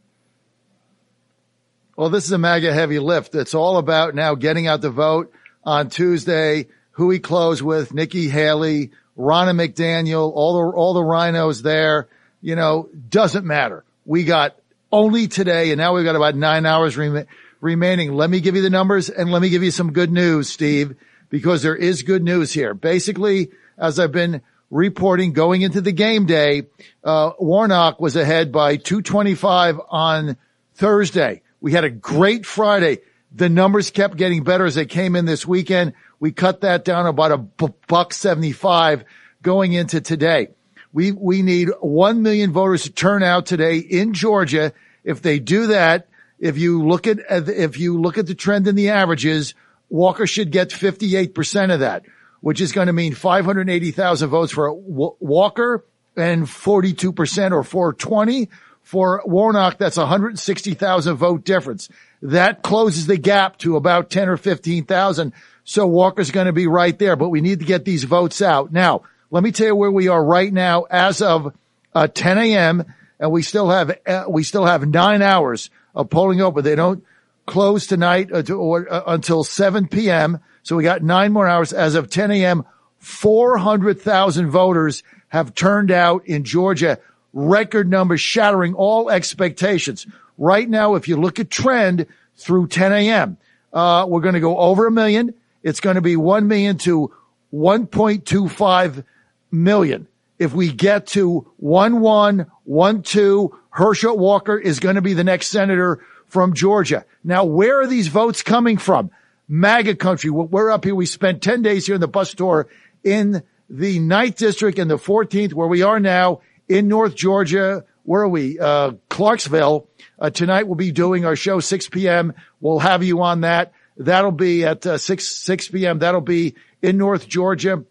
[2.01, 3.35] Well, this is a MAGA heavy lift.
[3.35, 6.69] It's all about now getting out the vote on Tuesday.
[6.93, 12.09] Who he closed with, Nikki Haley, Ronna McDaniel, all the, all the RINOs there,
[12.41, 13.85] you know, doesn't matter.
[14.07, 14.57] We got
[14.91, 17.27] only today and now we've got about nine hours rem-
[17.61, 18.15] remaining.
[18.15, 20.97] Let me give you the numbers and let me give you some good news, Steve,
[21.29, 22.73] because there is good news here.
[22.73, 26.63] Basically, as I've been reporting going into the game day,
[27.05, 30.39] uh, Warnock was ahead by 225 on
[30.77, 31.43] Thursday.
[31.61, 32.99] We had a great Friday.
[33.33, 35.93] The numbers kept getting better as they came in this weekend.
[36.19, 37.39] We cut that down about a
[37.87, 39.05] buck 75
[39.43, 40.49] going into today.
[40.93, 44.73] We, we need 1 million voters to turn out today in Georgia.
[45.05, 46.09] If they do that,
[46.41, 49.55] if you look at, if you look at the trend in the averages,
[49.89, 52.05] Walker should get 58% of that,
[52.41, 55.85] which is going to mean 580,000 votes for Walker
[56.17, 58.49] and 42% or 420
[58.83, 59.79] for Warnock.
[59.79, 61.89] That's 160,000 vote difference.
[62.23, 65.33] That closes the gap to about 10 or 15,000.
[65.65, 68.73] So Walker's going to be right there, but we need to get these votes out.
[68.73, 71.55] Now, let me tell you where we are right now as of
[71.95, 72.85] uh, 10 a.m.
[73.19, 76.65] and we still have, uh, we still have nine hours of polling open.
[76.65, 77.05] They don't
[77.47, 80.41] close tonight uh, to, or, uh, until 7 p.m.
[80.63, 82.65] So we got nine more hours as of 10 a.m.
[82.99, 86.99] 400,000 voters have turned out in Georgia.
[87.33, 90.07] Record numbers shattering all expectations.
[90.37, 93.37] Right now, if you look at trend through 10 a.m.,
[93.73, 95.35] uh, we're going to go over a million.
[95.63, 97.13] It's going to be 1 million to
[97.53, 99.05] 1.25
[99.51, 100.07] million.
[100.39, 105.25] If we get to 1 1, 1 2, Herschel Walker is going to be the
[105.25, 107.05] next senator from Georgia.
[107.23, 109.11] Now, where are these votes coming from?
[109.49, 110.31] MAGA country.
[110.31, 110.95] We're up here.
[110.95, 112.69] We spent 10 days here in the bus tour
[113.03, 116.41] in the ninth district and the 14th where we are now
[116.71, 117.85] in North Georgia.
[118.05, 118.59] Where are we?
[118.59, 119.89] Uh, Clarksville.
[120.19, 122.33] Uh, tonight we'll be doing our show 6 p.m.
[122.61, 123.73] We'll have you on that.
[123.97, 125.99] That'll be at uh, 6, 6 p.m.
[125.99, 127.85] That'll be in North Georgia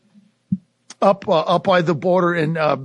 [1.02, 2.78] up, uh, up by the border in, uh,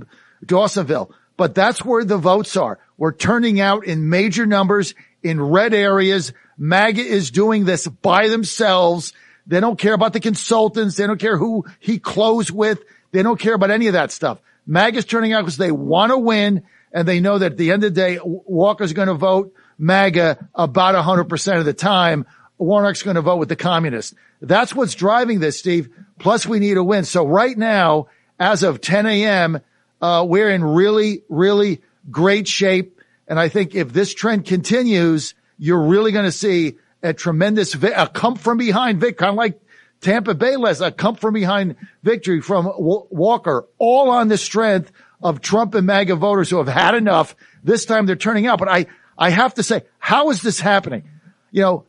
[0.45, 1.11] Dawsonville.
[1.37, 2.77] But that's where the votes are.
[2.97, 6.33] We're turning out in major numbers in red areas.
[6.57, 9.13] MAGA is doing this by themselves.
[9.47, 10.97] They don't care about the consultants.
[10.97, 12.83] They don't care who he closed with.
[13.11, 14.41] They don't care about any of that stuff.
[14.65, 17.83] MAGA's turning out because they want to win and they know that at the end
[17.83, 22.25] of the day, Walker's going to vote MAGA about 100% of the time.
[22.57, 24.15] Warnock's going to vote with the communists.
[24.41, 25.89] That's what's driving this, Steve.
[26.19, 27.03] Plus we need a win.
[27.03, 28.07] So right now,
[28.39, 29.59] as of 10 a.m.,
[30.01, 33.01] uh, we're in really, really great shape.
[33.27, 37.89] And I think if this trend continues, you're really going to see a tremendous, vi-
[37.89, 39.59] a come from behind victory, kind of like
[40.01, 45.41] Tampa Bay last, a come from behind victory from Walker, all on the strength of
[45.41, 47.35] Trump and MAGA voters who have had enough.
[47.63, 48.59] This time they're turning out.
[48.59, 48.85] But I,
[49.17, 51.09] I have to say, how is this happening?
[51.51, 51.85] You know,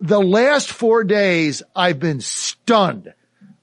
[0.00, 3.12] the last four days I've been stunned.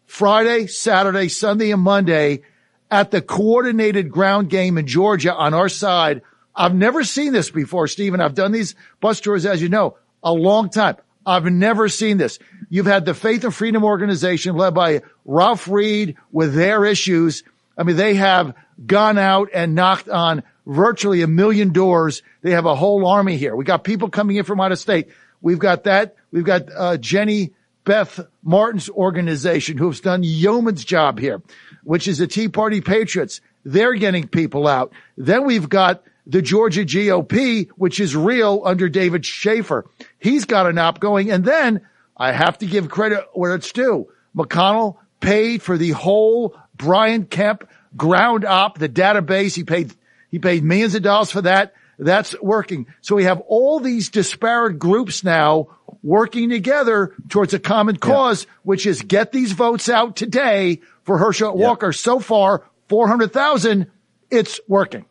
[0.05, 2.43] Friday, Saturday, Sunday, and Monday
[2.89, 6.21] at the coordinated ground game in Georgia on our side.
[6.55, 8.21] I've never seen this before, Stephen.
[8.21, 10.95] I've done these bus tours, as you know, a long time.
[11.27, 12.39] I've never seen this.
[12.69, 17.43] You've had the Faith and Freedom Organization led by Ralph Reed with their issues.
[17.77, 22.23] I mean, they have gone out and knocked on virtually a million doors.
[22.41, 23.55] They have a whole army here.
[23.55, 25.09] We got people coming in from out of state.
[25.41, 26.15] We've got that.
[26.31, 31.41] We've got uh, Jenny Beth Martin's organization who's done yeoman's job here,
[31.83, 33.41] which is the Tea Party Patriots.
[33.65, 34.93] They're getting people out.
[35.17, 39.85] Then we've got the Georgia GOP, which is real under David Shafer.
[40.19, 41.31] He's got an op going.
[41.31, 41.81] And then
[42.15, 44.07] I have to give credit where it's due.
[44.35, 49.55] McConnell paid for the whole Brian Kemp ground op, the database.
[49.55, 49.93] He paid,
[50.29, 51.73] he paid millions of dollars for that.
[51.97, 52.87] That's working.
[53.01, 55.69] So we have all these disparate groups now
[56.03, 58.51] working together towards a common cause, yeah.
[58.63, 61.67] which is get these votes out today for Herschel yeah.
[61.67, 61.93] Walker.
[61.93, 63.87] So far, 400,000.
[64.29, 65.05] It's working.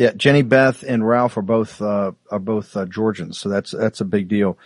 [0.00, 4.00] Yeah, Jenny Beth and Ralph are both uh, are both uh, Georgians, so that's that's
[4.00, 4.56] a big deal.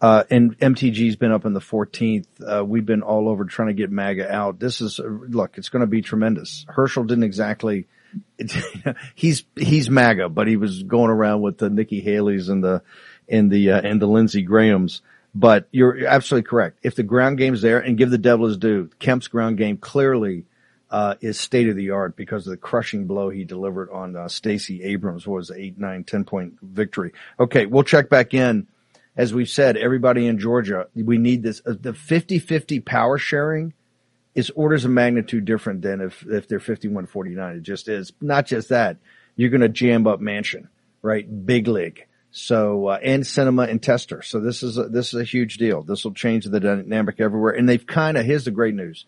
[0.00, 2.26] Uh, and MTG's been up in the 14th.
[2.40, 4.60] Uh, we've been all over trying to get MAGA out.
[4.60, 6.64] This is look, it's going to be tremendous.
[6.68, 7.88] Herschel didn't exactly.
[9.16, 12.80] he's he's MAGA, but he was going around with the Nikki Haley's and the
[13.28, 15.02] and the uh, and the Lindsey Grahams.
[15.34, 16.78] But you're absolutely correct.
[16.84, 20.44] If the ground game's there, and give the devil his due, Kemp's ground game clearly
[20.90, 24.28] uh, is state of the art because of the crushing blow he delivered on uh,
[24.28, 27.12] Stacey Abrams was eight, nine, ten point victory.
[27.38, 28.66] Okay, we'll check back in.
[29.16, 31.62] As we've said, everybody in Georgia, we need this.
[31.64, 33.72] Uh, the 50-50 power sharing
[34.34, 37.58] is orders of magnitude different than if if they're 51-49.
[37.58, 38.12] It just is.
[38.20, 38.96] Not just that,
[39.36, 40.68] you're going to jam up Manchin,
[41.02, 41.46] right?
[41.46, 42.06] Big league.
[42.30, 44.20] So uh, and Sinema and Tester.
[44.22, 45.82] So this is a, this is a huge deal.
[45.82, 47.52] This will change the dynamic everywhere.
[47.52, 49.06] And they've kind of here's the great news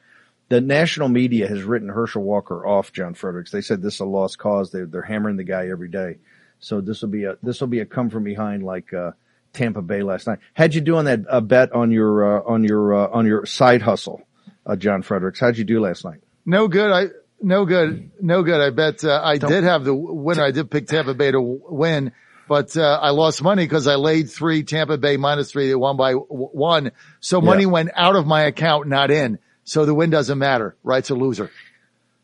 [0.49, 3.51] the national media has written Herschel Walker off John Fredericks.
[3.51, 4.71] They said this is a lost cause.
[4.71, 6.19] They, they're hammering the guy every day.
[6.61, 9.13] So this will be a this will be a come from behind like uh,
[9.53, 10.39] Tampa Bay last night.
[10.55, 13.45] How'd you do on that uh, bet on your uh, on your uh, on your
[13.47, 14.23] side hustle,
[14.65, 15.41] uh, John Fredericks?
[15.41, 16.21] How'd you do last night?
[16.45, 16.91] No good.
[16.91, 17.07] I
[17.41, 18.11] no good.
[18.21, 18.61] No good.
[18.61, 20.45] I bet uh, I Don't, did have the winner.
[20.45, 22.13] I did pick Tampa Bay to win,
[22.49, 25.69] but I lost money because I laid three Tampa Bay minus three.
[25.69, 27.69] They won by one, so money yeah.
[27.71, 29.39] went out of my account, not in.
[29.67, 30.77] So the win doesn't matter.
[30.85, 31.51] Right's a loser.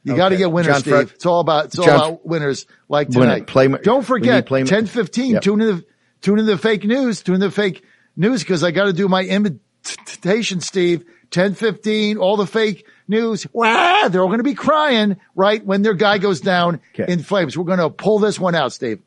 [0.05, 0.19] You okay.
[0.19, 0.95] got to get winners, John Steve.
[0.95, 3.47] Fred, it's all about it's John, all about winners like tonight.
[3.47, 5.35] Play, Don't forget play, 10 15.
[5.35, 5.43] Yep.
[5.43, 5.85] Tune in the
[6.23, 7.23] tune in the fake news.
[7.23, 7.85] Tune in the fake
[8.17, 11.05] news because I got to do my imitation Steve.
[11.31, 12.19] 10 15.
[12.19, 13.47] All the fake news.
[13.53, 17.13] Wow, they're all going to be crying right when their guy goes down okay.
[17.13, 17.59] in flames.
[17.59, 19.01] We're going to pull this one out, Steve.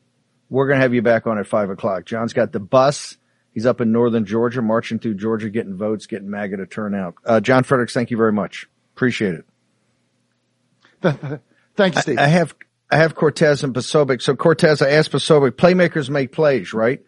[0.50, 2.06] We're going to have you back on at five o'clock.
[2.06, 3.18] John's got the bus
[3.56, 7.16] He's up in northern Georgia, marching through Georgia, getting votes, getting MAGA to turn out.
[7.26, 8.68] Uh, John Fredericks, thank you very much.
[8.96, 9.46] Appreciate it.
[11.76, 12.20] Thank you, Steve.
[12.20, 12.56] I, I, have
[12.90, 14.22] I have Cortes and Posobiec.
[14.22, 17.02] So Cortes, I asked Posobiec, playmakers make plays, right?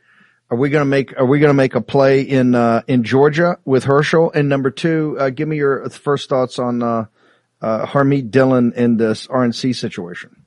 [0.49, 3.03] Are we going to make Are we going to make a play in uh, in
[3.03, 4.31] Georgia with Herschel?
[4.31, 7.05] And number two, uh, give me your first thoughts on uh,
[7.61, 10.45] uh, Harmeet Dhillon in this RNC situation?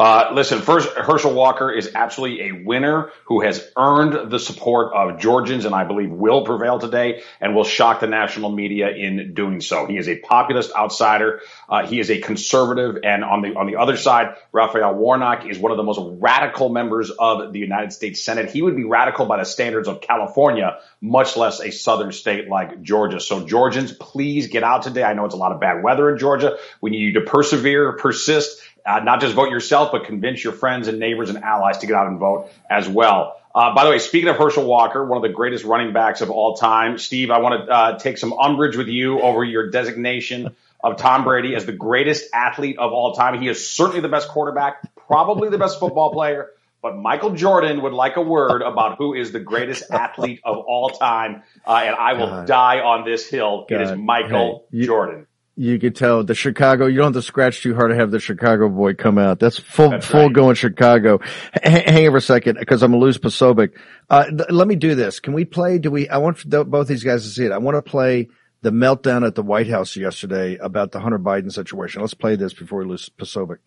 [0.00, 5.20] Uh, listen, first, Herschel Walker is absolutely a winner who has earned the support of
[5.20, 9.60] Georgians and I believe will prevail today and will shock the national media in doing
[9.60, 9.84] so.
[9.84, 11.42] He is a populist outsider.
[11.68, 13.02] Uh, he is a conservative.
[13.04, 16.70] And on the, on the other side, Raphael Warnock is one of the most radical
[16.70, 18.50] members of the United States Senate.
[18.50, 22.80] He would be radical by the standards of California, much less a southern state like
[22.80, 23.20] Georgia.
[23.20, 25.02] So Georgians, please get out today.
[25.02, 26.56] I know it's a lot of bad weather in Georgia.
[26.80, 30.88] We need you to persevere, persist uh, not just vote yourself, but convince your friends
[30.88, 33.36] and neighbors and allies to get out and vote as well.
[33.54, 36.30] Uh, by the way, speaking of Herschel Walker, one of the greatest running backs of
[36.30, 40.54] all time, Steve, I want to uh, take some umbrage with you over your designation
[40.82, 43.40] of Tom Brady as the greatest athlete of all time.
[43.40, 46.50] He is certainly the best quarterback, probably the best football player,
[46.80, 50.88] but Michael Jordan would like a word about who is the greatest athlete of all
[50.88, 52.46] time, uh, and I will God.
[52.46, 53.66] die on this hill.
[53.68, 53.80] God.
[53.80, 55.26] It is Michael hey, you, Jordan
[55.56, 56.86] you could tell the Chicago.
[56.86, 59.38] You don't have to scratch too hard to have the Chicago boy come out.
[59.40, 60.32] That's full That's full right.
[60.32, 61.20] going Chicago.
[61.62, 63.70] H- hang over a second because I'm gonna lose Posobiec.
[64.08, 65.20] Uh, th- let me do this.
[65.20, 65.78] Can we play?
[65.78, 66.08] Do we?
[66.08, 67.52] I want both these guys to see it.
[67.52, 68.28] I want to play
[68.62, 72.00] the meltdown at the White House yesterday about the Hunter Biden situation.
[72.00, 73.58] Let's play this before we lose Posobiec.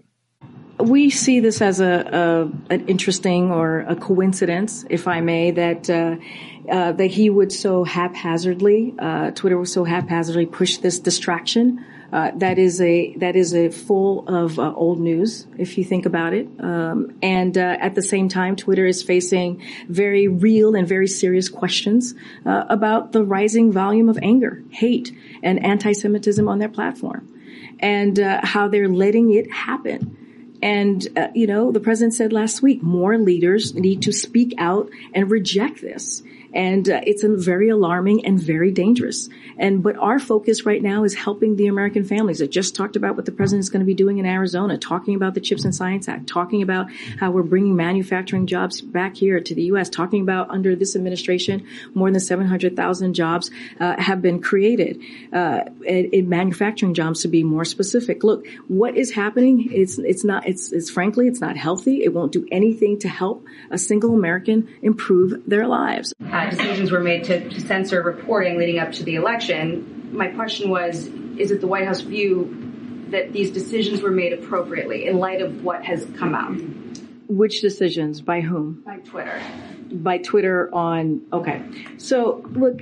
[0.80, 5.90] We see this as a, a, an interesting or a coincidence, if I may, that.
[5.90, 6.16] Uh,
[6.72, 11.86] uh, that he would so haphazardly, uh, Twitter would so haphazardly push this distraction.
[12.12, 16.06] Uh, that is a that is a full of uh, old news if you think
[16.06, 16.48] about it.
[16.60, 21.50] Um, and uh, at the same time, Twitter is facing very real and very serious
[21.50, 22.14] questions
[22.46, 25.12] uh, about the rising volume of anger, hate,
[25.42, 27.28] and anti-Semitism on their platform,
[27.80, 30.18] and how they're letting it happen.
[30.62, 34.90] And, uh, you know, the president said last week, more leaders need to speak out
[35.14, 36.24] and reject this.
[36.54, 39.30] And uh, it's very alarming and very dangerous.
[39.58, 42.42] And, but our focus right now is helping the American families.
[42.42, 45.16] I just talked about what the president is going to be doing in Arizona, talking
[45.16, 46.88] about the Chips and Science Act, talking about
[47.20, 51.66] how we're bringing manufacturing jobs back here to the U.S., talking about under this administration,
[51.94, 53.50] more than 700,000 jobs
[53.80, 55.02] uh, have been created
[55.32, 58.24] uh, in, in, manufacturing jobs to be more specific.
[58.24, 59.70] Look, what is happening?
[59.72, 62.04] It's, it's not, it's, it's frankly, it's not healthy.
[62.04, 66.14] It won't do anything to help a single American improve their lives
[66.48, 70.10] uh, decisions were made to, to censor reporting leading up to the election.
[70.14, 75.06] My question was, is it the White House view that these decisions were made appropriately
[75.06, 76.60] in light of what has come out?
[77.28, 78.22] Which decisions?
[78.22, 78.84] By whom?
[78.86, 79.42] By Twitter.
[79.92, 81.64] By Twitter on, okay.
[81.98, 82.82] So look,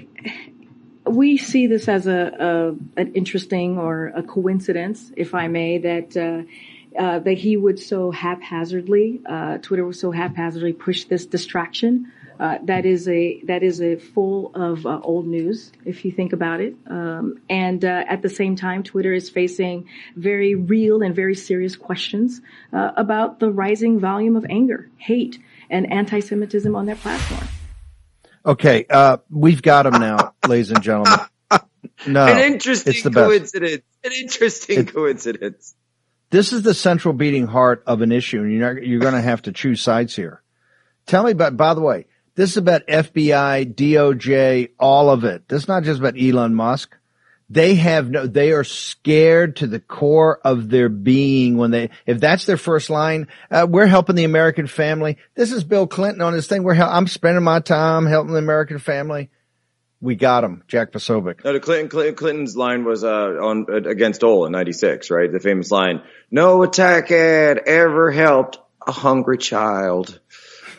[1.05, 6.17] we see this as a, a, an interesting or a coincidence, if I may, that
[6.17, 6.43] uh,
[6.99, 12.11] uh, that he would so haphazardly, uh, Twitter would so haphazardly push this distraction
[12.41, 16.33] uh, that is a that is a full of uh, old news if you think
[16.33, 16.73] about it.
[16.87, 21.75] Um, and uh, at the same time, Twitter is facing very real and very serious
[21.75, 22.41] questions
[22.73, 25.37] uh, about the rising volume of anger, hate,
[25.69, 27.47] and anti-Semitism on their platform.
[28.43, 31.19] Okay, uh, we've got them now, ladies and gentlemen.
[32.07, 33.83] No, an interesting coincidence.
[34.03, 35.75] An interesting it, coincidence.
[36.31, 39.21] This is the central beating heart of an issue, and you're not, you're going to
[39.21, 40.41] have to choose sides here.
[41.05, 41.57] Tell me about.
[41.57, 45.47] By the way, this is about FBI, DOJ, all of it.
[45.47, 46.95] This is not just about Elon Musk.
[47.49, 52.21] They have no, they are scared to the core of their being when they, if
[52.21, 55.17] that's their first line, uh, we're helping the American family.
[55.35, 56.63] This is Bill Clinton on his thing.
[56.63, 59.29] We're, I'm spending my time helping the American family.
[59.99, 61.43] We got him, Jack Posobiec.
[61.43, 65.31] No, Clinton, Clinton, Clinton's line was uh, on against Dole in '96, right?
[65.31, 66.01] The famous line:
[66.31, 68.57] "No attack ad ever helped
[68.87, 70.19] a hungry child."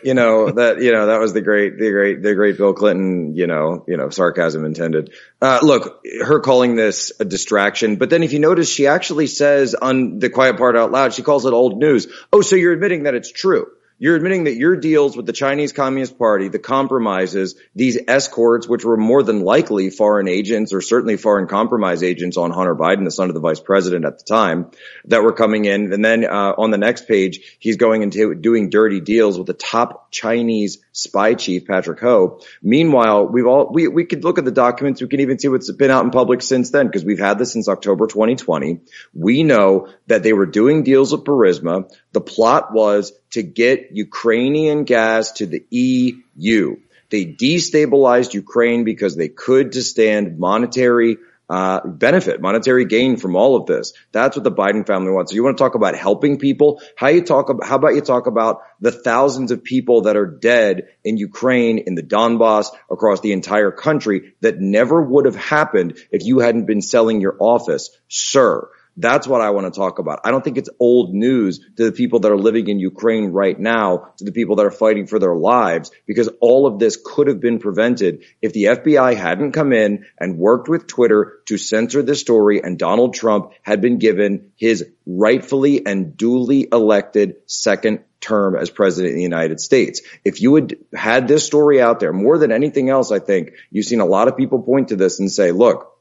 [0.05, 3.35] You know that you know that was the great the great the great Bill Clinton
[3.35, 5.13] you know you know sarcasm intended.
[5.41, 9.75] Uh, look, her calling this a distraction, but then if you notice, she actually says
[9.75, 12.07] on the quiet part out loud, she calls it old news.
[12.33, 13.67] Oh, so you're admitting that it's true?
[13.99, 18.85] You're admitting that your deals with the Chinese Communist Party, the compromises, these escorts, which
[18.85, 23.11] were more than likely foreign agents or certainly foreign compromise agents on Hunter Biden, the
[23.11, 24.71] son of the vice president at the time,
[25.05, 25.93] that were coming in.
[25.93, 29.55] And then uh, on the next page, he's going into doing dirty deals with the
[29.55, 32.41] top Chinese spy chief, Patrick Ho.
[32.63, 35.01] Meanwhile, we've all we we could look at the documents.
[35.01, 37.53] We can even see what's been out in public since then because we've had this
[37.53, 38.81] since October 2020.
[39.15, 41.91] We know that they were doing deals with Burisma.
[42.13, 46.77] The plot was to get Ukrainian gas to the EU.
[47.11, 51.19] They destabilized Ukraine because they could to stand monetary
[51.53, 53.93] uh, benefit, monetary gain from all of this.
[54.11, 55.31] That's what the Biden family wants.
[55.31, 56.81] So you want to talk about helping people?
[56.97, 60.25] How you talk about, how about you talk about the thousands of people that are
[60.25, 65.99] dead in Ukraine, in the Donbass, across the entire country that never would have happened
[66.11, 68.71] if you hadn't been selling your office, sir.
[68.97, 70.21] That's what I want to talk about.
[70.25, 73.59] I don't think it's old news to the people that are living in Ukraine right
[73.59, 77.27] now, to the people that are fighting for their lives, because all of this could
[77.29, 82.03] have been prevented if the FBI hadn't come in and worked with Twitter to censor
[82.03, 88.57] this story and Donald Trump had been given his rightfully and duly elected second term
[88.57, 90.03] as president of the United States.
[90.25, 93.87] If you had had this story out there more than anything else, I think you've
[93.87, 95.93] seen a lot of people point to this and say, look,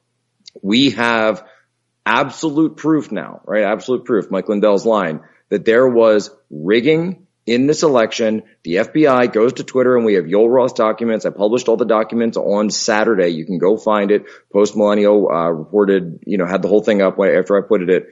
[0.61, 1.43] we have
[2.05, 3.63] absolute proof now, right?
[3.63, 8.43] Absolute proof, Mike Lindell's line, that there was rigging in this election.
[8.63, 11.25] The FBI goes to Twitter and we have Yoel Roth documents.
[11.25, 13.29] I published all the documents on Saturday.
[13.29, 14.25] You can go find it.
[14.51, 18.07] Post Millennial uh, reported, you know, had the whole thing up after I put it.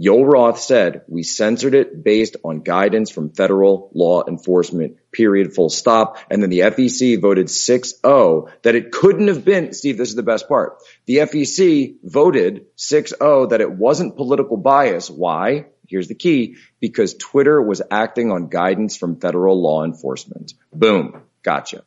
[0.00, 5.68] Yoel Roth said we censored it based on guidance from federal law enforcement, period, full
[5.68, 6.16] stop.
[6.30, 10.22] And then the FEC voted 6-0 that it couldn't have been, Steve, this is the
[10.22, 10.78] best part.
[11.04, 15.10] The FEC voted 6-0 that it wasn't political bias.
[15.10, 15.66] Why?
[15.86, 20.54] Here's the key, because Twitter was acting on guidance from federal law enforcement.
[20.72, 21.22] Boom.
[21.42, 21.84] Gotcha.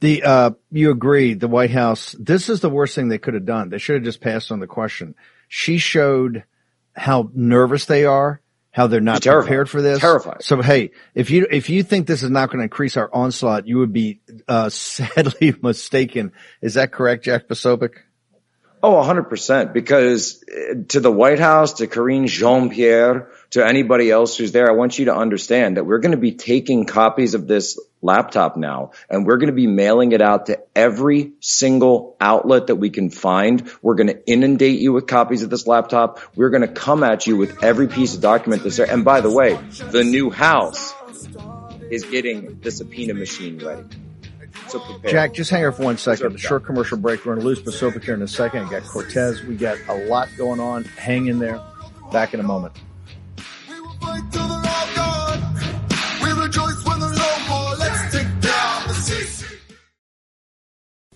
[0.00, 3.46] The uh, you agree the White House this is the worst thing they could have
[3.46, 3.70] done.
[3.70, 5.14] They should have just passed on the question.
[5.48, 6.44] She showed
[6.96, 8.40] how nervous they are,
[8.70, 10.00] how they're not prepared for this.
[10.00, 10.42] Terrified.
[10.42, 13.66] So hey, if you if you think this is not going to increase our onslaught,
[13.66, 16.32] you would be uh, sadly mistaken.
[16.60, 17.94] Is that correct, Jack Posobiec?
[18.82, 19.72] Oh, 100%.
[19.72, 24.68] Because uh, to the White House, to Karine Jean Pierre, to anybody else who's there,
[24.68, 28.58] I want you to understand that we're going to be taking copies of this laptop
[28.58, 32.90] now and we're going to be mailing it out to every single outlet that we
[32.90, 33.72] can find.
[33.80, 36.20] We're going to inundate you with copies of this laptop.
[36.36, 38.90] We're going to come at you with every piece of document that's there.
[38.90, 39.54] And by the way,
[39.90, 40.94] the new house
[41.90, 43.84] is getting the subpoena machine ready.
[44.68, 44.82] So.
[45.08, 46.32] Jack, just hang here for one second.
[46.34, 47.24] The short commercial break.
[47.24, 48.64] We're going to lose Posobiec here in a second.
[48.64, 49.42] We got Cortes.
[49.44, 50.84] We got a lot going on.
[50.84, 51.58] Hang in there.
[52.12, 52.74] Back in a moment.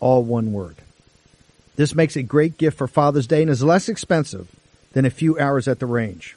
[0.00, 0.76] all one word.
[1.76, 4.48] This makes a great gift for Father's Day and is less expensive
[4.92, 6.36] than a few hours at the range.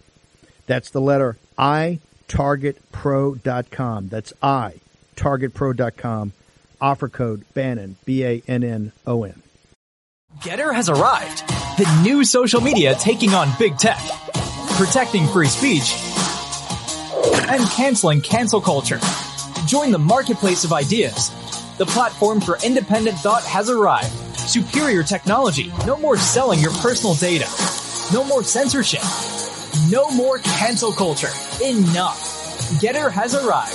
[0.67, 4.09] That's the letter I, targetpro.com.
[4.09, 4.75] That's I,
[5.15, 6.33] targetpro.com.
[6.79, 9.41] Offer code BANNON, B-A-N-N-O-N.
[10.41, 11.47] Getter has arrived.
[11.77, 13.99] The new social media taking on big tech,
[14.77, 15.93] protecting free speech,
[17.49, 18.99] and canceling cancel culture.
[19.67, 21.31] Join the marketplace of ideas.
[21.77, 24.11] The platform for independent thought has arrived.
[24.37, 25.71] Superior technology.
[25.85, 27.47] No more selling your personal data.
[28.13, 29.01] No more censorship.
[29.89, 31.29] No more cancel culture.
[31.63, 32.79] Enough.
[32.81, 33.73] Getter has arrived.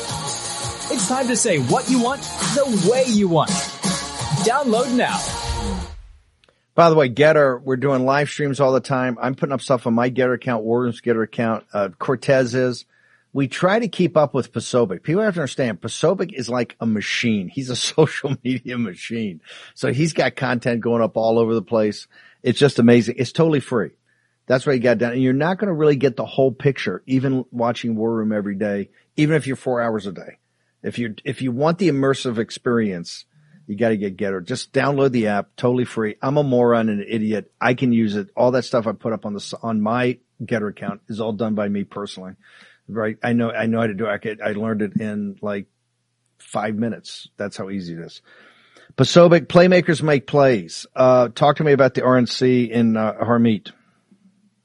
[0.92, 3.50] It's time to say what you want the way you want.
[4.44, 5.18] Download now.
[6.74, 9.16] By the way, Getter, we're doing live streams all the time.
[9.20, 12.84] I'm putting up stuff on my Getter account, Warren's Getter account, uh, Cortes is.
[13.36, 15.02] We try to keep up with Posobiec.
[15.02, 17.48] People have to understand, Posobiec is like a machine.
[17.48, 19.42] He's a social media machine.
[19.74, 22.06] So he's got content going up all over the place.
[22.42, 23.16] It's just amazing.
[23.18, 23.90] It's totally free.
[24.46, 25.12] That's what you got done.
[25.12, 28.54] And you're not going to really get the whole picture, even watching War Room every
[28.54, 30.38] day, even if you're four hours a day.
[30.82, 33.26] If you if you want the immersive experience,
[33.66, 34.40] you got to get Getter.
[34.40, 36.16] Just download the app, totally free.
[36.22, 37.52] I'm a moron and an idiot.
[37.60, 38.30] I can use it.
[38.34, 41.54] All that stuff I put up on the on my Getter account is all done
[41.54, 42.32] by me personally.
[42.88, 43.16] Right?
[43.22, 44.10] I know I know how to do it.
[44.10, 45.66] I, could, I learned it in like
[46.38, 47.28] five minutes.
[47.36, 48.22] That's how easy it is.
[48.96, 50.86] Posobiec playmakers make plays.
[50.94, 53.72] Uh, talk to me about the RNC in uh, Harmeet.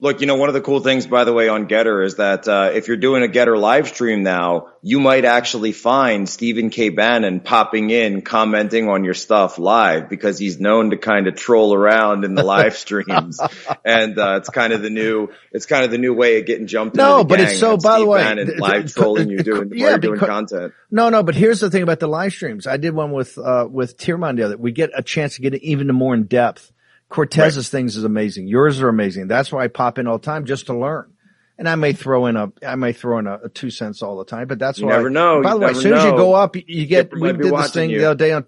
[0.03, 2.47] Look, you know, one of the cool things, by the way, on Getter is that
[2.47, 6.89] uh, if you're doing a Getter live stream now, you might actually find Stephen K.
[6.89, 11.75] Bannon popping in, commenting on your stuff live because he's known to kind of troll
[11.75, 13.39] around in the live streams,
[13.85, 16.65] and uh, it's kind of the new, it's kind of the new way of getting
[16.65, 16.95] jumped.
[16.95, 17.77] No, the but it's so.
[17.77, 20.29] By Steve the way, Bannon th- live th- trolling you doing yeah, you're doing because-
[20.29, 20.73] content.
[20.89, 22.65] No, no, but here's the thing about the live streams.
[22.65, 24.57] I did one with uh with Tiermon the other.
[24.57, 26.71] We get a chance to get even more in depth.
[27.11, 28.47] Cortes's things is amazing.
[28.47, 29.27] Yours are amazing.
[29.27, 31.13] That's why I pop in all the time just to learn.
[31.57, 34.17] And I may throw in a I may throw in a, a two cents all
[34.17, 34.93] the time, but that's You why.
[34.93, 35.43] never know.
[35.43, 37.11] By the way, as soon as you go up, you- you get.
[37.11, 37.99] People We did this thing you.
[37.99, 38.45] the other day on.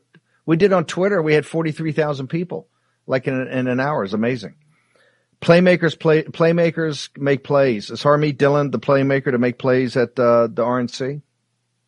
[0.48, 1.22] We did on Twitter.
[1.22, 2.68] We had forty three thousand people,
[3.06, 4.04] like in, in an hour.
[4.04, 4.56] It's amazing.
[5.42, 6.24] Playmakers play.
[6.24, 7.92] Playmakers make plays.
[7.92, 11.22] Is Harmeet Dhillon the playmaker to make plays at uh, the RNC?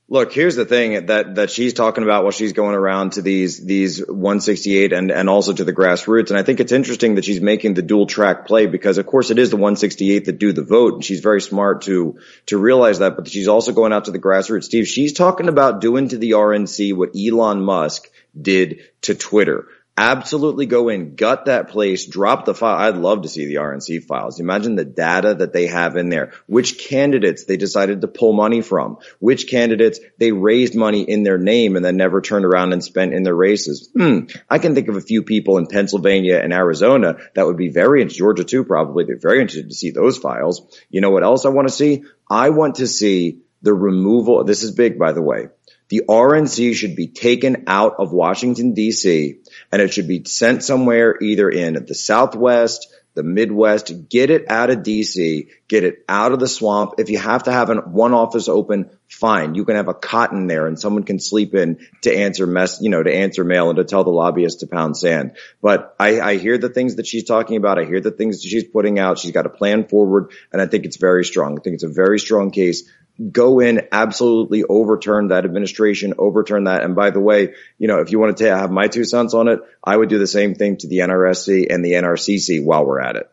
[0.08, 3.66] Look, here's the thing that that she's talking about while she's going around to these
[3.66, 6.30] these 168 and and also to the grassroots.
[6.30, 9.32] And I think it's interesting that she's making the dual track play because of course
[9.32, 12.99] it is the 168 that do the vote, and she's very smart to to realize
[12.99, 13.16] that.
[13.16, 14.66] But she's also going out to the grassroots.
[14.66, 18.08] Steve, she's talking about doing to the RNC what Elon Musk
[18.39, 19.68] did to Twitter.
[19.97, 22.75] Absolutely go in, gut that place, drop the file.
[22.75, 24.41] I'd love to see the RNC files.
[24.41, 26.33] Imagine the data that they have in there.
[26.47, 28.97] Which candidates they decided to pull money from.
[29.19, 33.13] Which candidates they raised money in their name and then never turned around and spent
[33.13, 33.89] in their races.
[33.95, 34.25] Hmm.
[34.49, 38.01] I can think of a few people in Pennsylvania and Arizona that would be very
[38.01, 40.77] interested, Georgia too probably, they're very interested to see those files.
[40.89, 42.03] You know what else I want to see?
[42.29, 44.43] I want to see the removal.
[44.43, 45.47] This is big, by the way.
[45.87, 49.44] The RNC should be taken out of Washington DC
[49.76, 54.69] and it should be sent somewhere either in the Southwest, the Midwest, get it out
[54.69, 56.93] of DC, get it out of the swamp.
[56.97, 59.53] If you have to have an, one office open, fine.
[59.53, 62.89] You can have a cotton there and someone can sleep in to answer mess, you
[62.89, 65.36] know, to answer mail and to tell the lobbyists to pound sand.
[65.61, 67.78] But I, I hear the things that she's talking about.
[67.78, 69.19] I hear the things that she's putting out.
[69.19, 71.59] She's got a plan forward and I think it's very strong.
[71.59, 72.89] I think it's a very strong case
[73.32, 76.84] go in, absolutely overturn that administration, overturn that.
[76.84, 79.47] And by the way, you know, if you want to have my two cents on
[79.47, 82.99] it, I would do the same thing to the NRSC and the NRCC while we're
[82.99, 83.32] at it.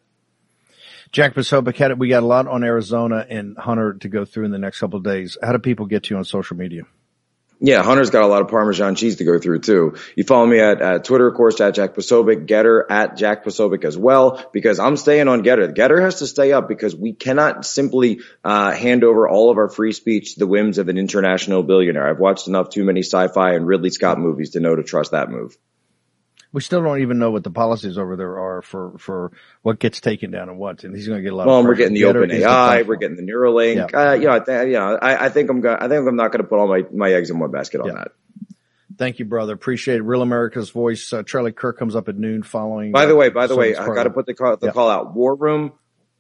[1.11, 1.99] Jack Posobiec.
[1.99, 4.97] We got a lot on Arizona and Hunter to go through in the next couple
[4.97, 5.37] of days.
[5.43, 6.85] How do people get to you on social media?
[7.65, 9.95] Yeah, Hunter's got a lot of Parmesan cheese to go through too.
[10.17, 13.85] You follow me at, at Twitter, of course, at Jack Posobiec, Getter at Jack Posobiec
[13.85, 15.69] as well, because I'm staying on Getter.
[15.69, 19.69] Getter has to stay up because we cannot simply uh, hand over all of our
[19.69, 22.11] free speech to the whims of an international billionaire.
[22.11, 25.31] I've watched enough too many sci-fi and Ridley Scott movies to know to trust that
[25.31, 25.57] move.
[26.53, 29.33] We still don't even know what the policies over there are for, for
[29.63, 30.85] what gets taken down and what.
[30.85, 32.97] And he's going to get a lot Well, of we're getting the open AI, we're
[32.97, 33.91] getting the Neuralink.
[33.91, 33.99] Yeah.
[34.11, 35.79] Uh, you know, I th- you know, I, I think I'm going.
[35.81, 37.89] I think I'm not going to put all my my eggs in one basket on
[37.89, 38.09] that.
[38.99, 39.55] Thank you, brother.
[39.55, 40.03] Appreciate it.
[40.03, 41.11] Real America's Voice.
[41.13, 42.93] Uh, Charlie Kirk comes up at noon following.
[42.93, 44.67] By the uh, way, by the way, Sobeck's I got to put the call, the
[44.67, 44.73] Yeah.
[44.73, 45.15] call out.
[45.15, 45.73] War Room,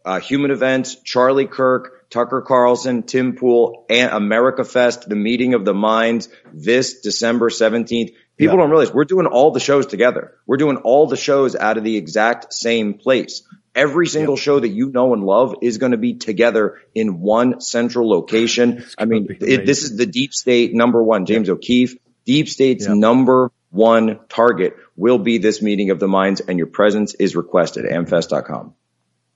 [0.04, 5.64] uh, Human Events, Charlie Kirk, Tucker Carlson, Tim Pool, and America Fest, the meeting of
[5.66, 8.14] the minds this December 17th.
[8.42, 10.34] People don't realize we're doing all the shows together.
[10.46, 13.42] We're doing all the shows out of the exact same place.
[13.74, 17.60] Every single show that you know and love is going to be together in one
[17.60, 18.84] central location.
[18.98, 21.96] I mean, it, this is the deep state number one, James O'Keefe.
[22.26, 27.14] Deep state's number one target will be this meeting of the minds and your presence
[27.14, 27.86] is requested.
[27.86, 28.74] Amfest.com.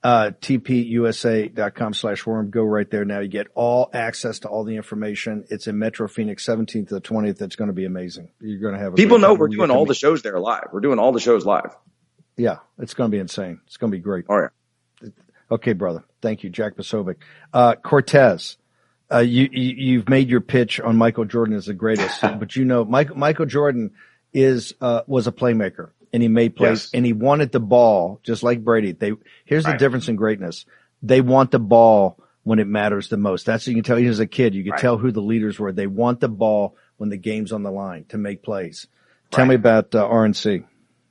[0.07, 2.48] uh, tpusa.com slash worm.
[2.48, 3.18] Go right there now.
[3.18, 5.44] You get all access to all the information.
[5.50, 7.42] It's in Metro Phoenix, 17th to the 20th.
[7.42, 8.28] It's going to be amazing.
[8.40, 10.68] You're going to have a People know we're doing all meet- the shows there live.
[10.72, 11.74] We're doing all the shows live.
[12.36, 13.61] Yeah, it's going to be insane.
[13.66, 14.26] It's going to be great.
[14.28, 14.50] All right.
[15.50, 16.04] Okay, brother.
[16.22, 17.16] Thank you, Jack Posobiec.
[17.52, 18.59] Uh, Cortes,
[19.12, 22.64] uh, you, you, you've made your pitch on Michael Jordan as the greatest, but you
[22.64, 23.90] know, Michael, Michael Jordan
[24.32, 26.91] is, uh, was a playmaker and he made plays Yes.
[26.95, 28.93] and he wanted the ball just like Brady.
[28.93, 29.12] They,
[29.45, 30.64] here's the difference in greatness.
[31.03, 33.45] They want the ball when it matters the most.
[33.45, 34.55] That's what you can tell you as a kid.
[34.55, 34.81] You can Right.
[34.81, 35.73] tell who the leaders were.
[35.73, 38.87] They want the ball when the game's on the line to make plays.
[39.31, 40.64] Tell me about uh, RNC.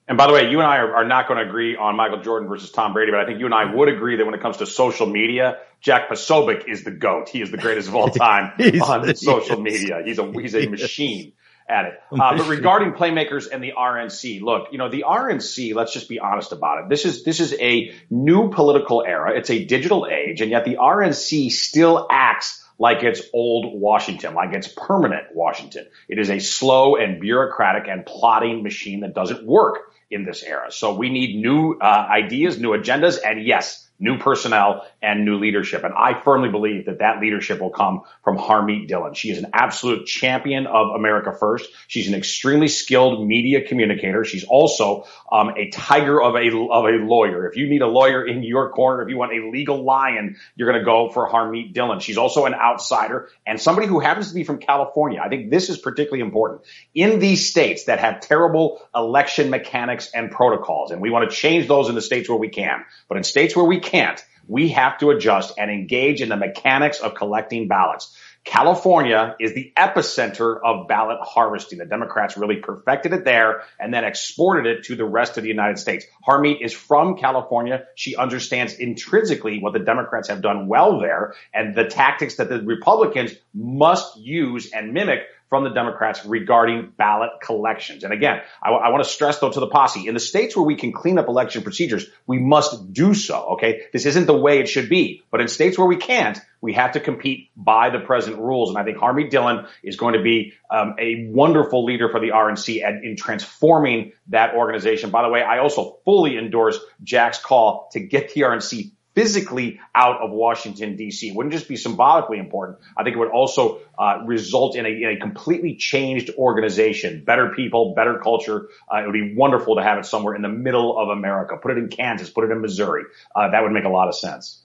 [0.08, 2.22] And by the way, you and I are, are not going to agree on Michael
[2.24, 4.42] Jordan versus Tom Brady, but I think you and I would agree that when it
[4.42, 7.30] comes to social media, Jack Posobiec is the goat.
[7.30, 10.02] He is the greatest of all time on social media.
[10.04, 11.34] He's a he's a machine
[11.68, 11.94] at it.
[12.16, 15.76] Uh, but regarding playmakers and the RNC, look, you know the RNC.
[15.76, 16.90] Let's just be honest about it.
[16.90, 19.38] This is this is a new political era.
[19.38, 24.54] It's a digital age, and yet the RNC still acts like it's old Washington, like
[24.54, 25.88] it's permanent Washington.
[26.08, 30.72] It is a slow and bureaucratic and plotting machine that doesn't work in this era.
[30.72, 35.84] So we need new uh, ideas, new agendas, and yes, new personnel and new leadership.
[35.84, 39.16] And I firmly believe that that leadership will come from Harmeet Dhillon.
[39.16, 41.70] She is an absolute champion of America First.
[41.88, 44.26] She's an extremely skilled media communicator.
[44.26, 47.48] She's also um, a tiger of a of a lawyer.
[47.48, 50.70] If you need a lawyer in your corner, if you want a legal lion, you're
[50.70, 52.02] going to go for Harmeet Dhillon.
[52.02, 55.22] She's also an outsider and somebody who happens to be from California.
[55.24, 60.32] I think this is particularly important in these states that have terrible election mechanics and
[60.32, 62.84] protocols, and we want to change those in the states where we can.
[63.08, 67.00] But in states where we can't, we have to adjust and engage in the mechanics
[67.00, 68.16] of collecting ballots.
[68.44, 71.80] California is the epicenter of ballot harvesting.
[71.80, 75.50] The Democrats really perfected it there and then exported it to the rest of the
[75.50, 76.06] United States.
[76.28, 77.86] Harmeet is from California.
[77.96, 82.62] She understands intrinsically what the Democrats have done well there and the tactics that the
[82.62, 88.04] Republicans must use and mimic from the Democrats regarding ballot collections.
[88.04, 90.66] And again, I, I want to stress though to the posse, in the states where
[90.66, 93.54] we can clean up election procedures, we must do so.
[93.54, 93.84] Okay.
[93.94, 96.94] This isn't the way it should be, but in states where we can't, we have
[96.94, 98.70] to compete by the present rules.
[98.70, 102.30] And I think Harmeet Dhillon is going to be um, a wonderful leader for the
[102.30, 105.12] RNC and in transforming that organization.
[105.12, 110.22] By the way, I also fully endorse Jack's call to get the RNC physically out
[110.22, 111.30] of Washington, D.C.
[111.30, 112.80] It wouldn't just be symbolically important.
[112.96, 117.54] I think it would also uh, result in a, in a, completely changed organization, better
[117.56, 118.68] people, better culture.
[118.94, 121.56] Uh, it would be wonderful to have it somewhere in the middle of America.
[121.58, 123.04] Put it in Kansas, put it in Missouri.
[123.34, 124.62] Uh, that would make a lot of sense.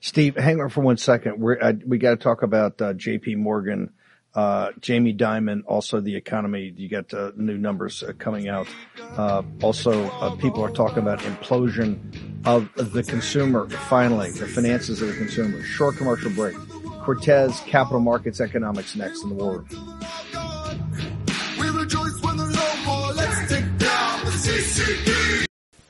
[0.00, 1.40] Steve, hang on for one second.
[1.40, 3.34] We're, uh, we got to talk about uh, J.P.
[3.34, 3.90] Morgan
[4.36, 6.72] uh, Jamie Dimon, also the economy.
[6.76, 8.68] You got uh, new numbers uh, coming out.
[9.16, 11.98] Uh, also, uh, people are talking about implosion
[12.44, 13.68] of the consumer.
[13.68, 15.62] Finally, the finances of the consumer.
[15.62, 16.54] Short commercial break.
[17.02, 20.02] Cortes Capital Markets Economics next in the war room.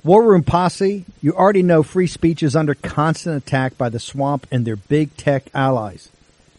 [0.05, 4.47] War Room Posse, you already know free speech is under constant attack by the swamp
[4.53, 6.11] and their big tech allies.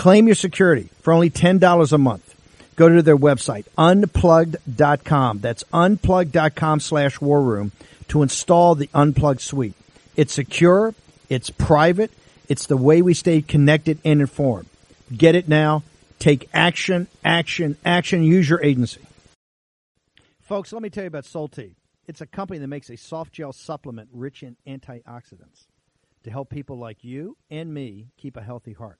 [0.00, 2.34] Claim your security for only $10 a month.
[2.74, 5.40] Go to their website, unplugged.com.
[5.40, 7.72] That's unplugged.com slash war room
[8.08, 9.74] to install the Unplugged suite.
[10.16, 10.94] It's secure.
[11.28, 12.10] It's private.
[12.48, 14.70] It's the way we stay connected and informed.
[15.14, 15.82] Get it now.
[16.18, 18.22] Take action, action, action.
[18.22, 19.02] Use your agency.
[20.40, 21.74] Folks, let me tell you about Solti.
[22.06, 25.66] It's a company that makes a soft gel supplement rich in antioxidants
[26.22, 28.99] to help people like you and me keep a healthy heart.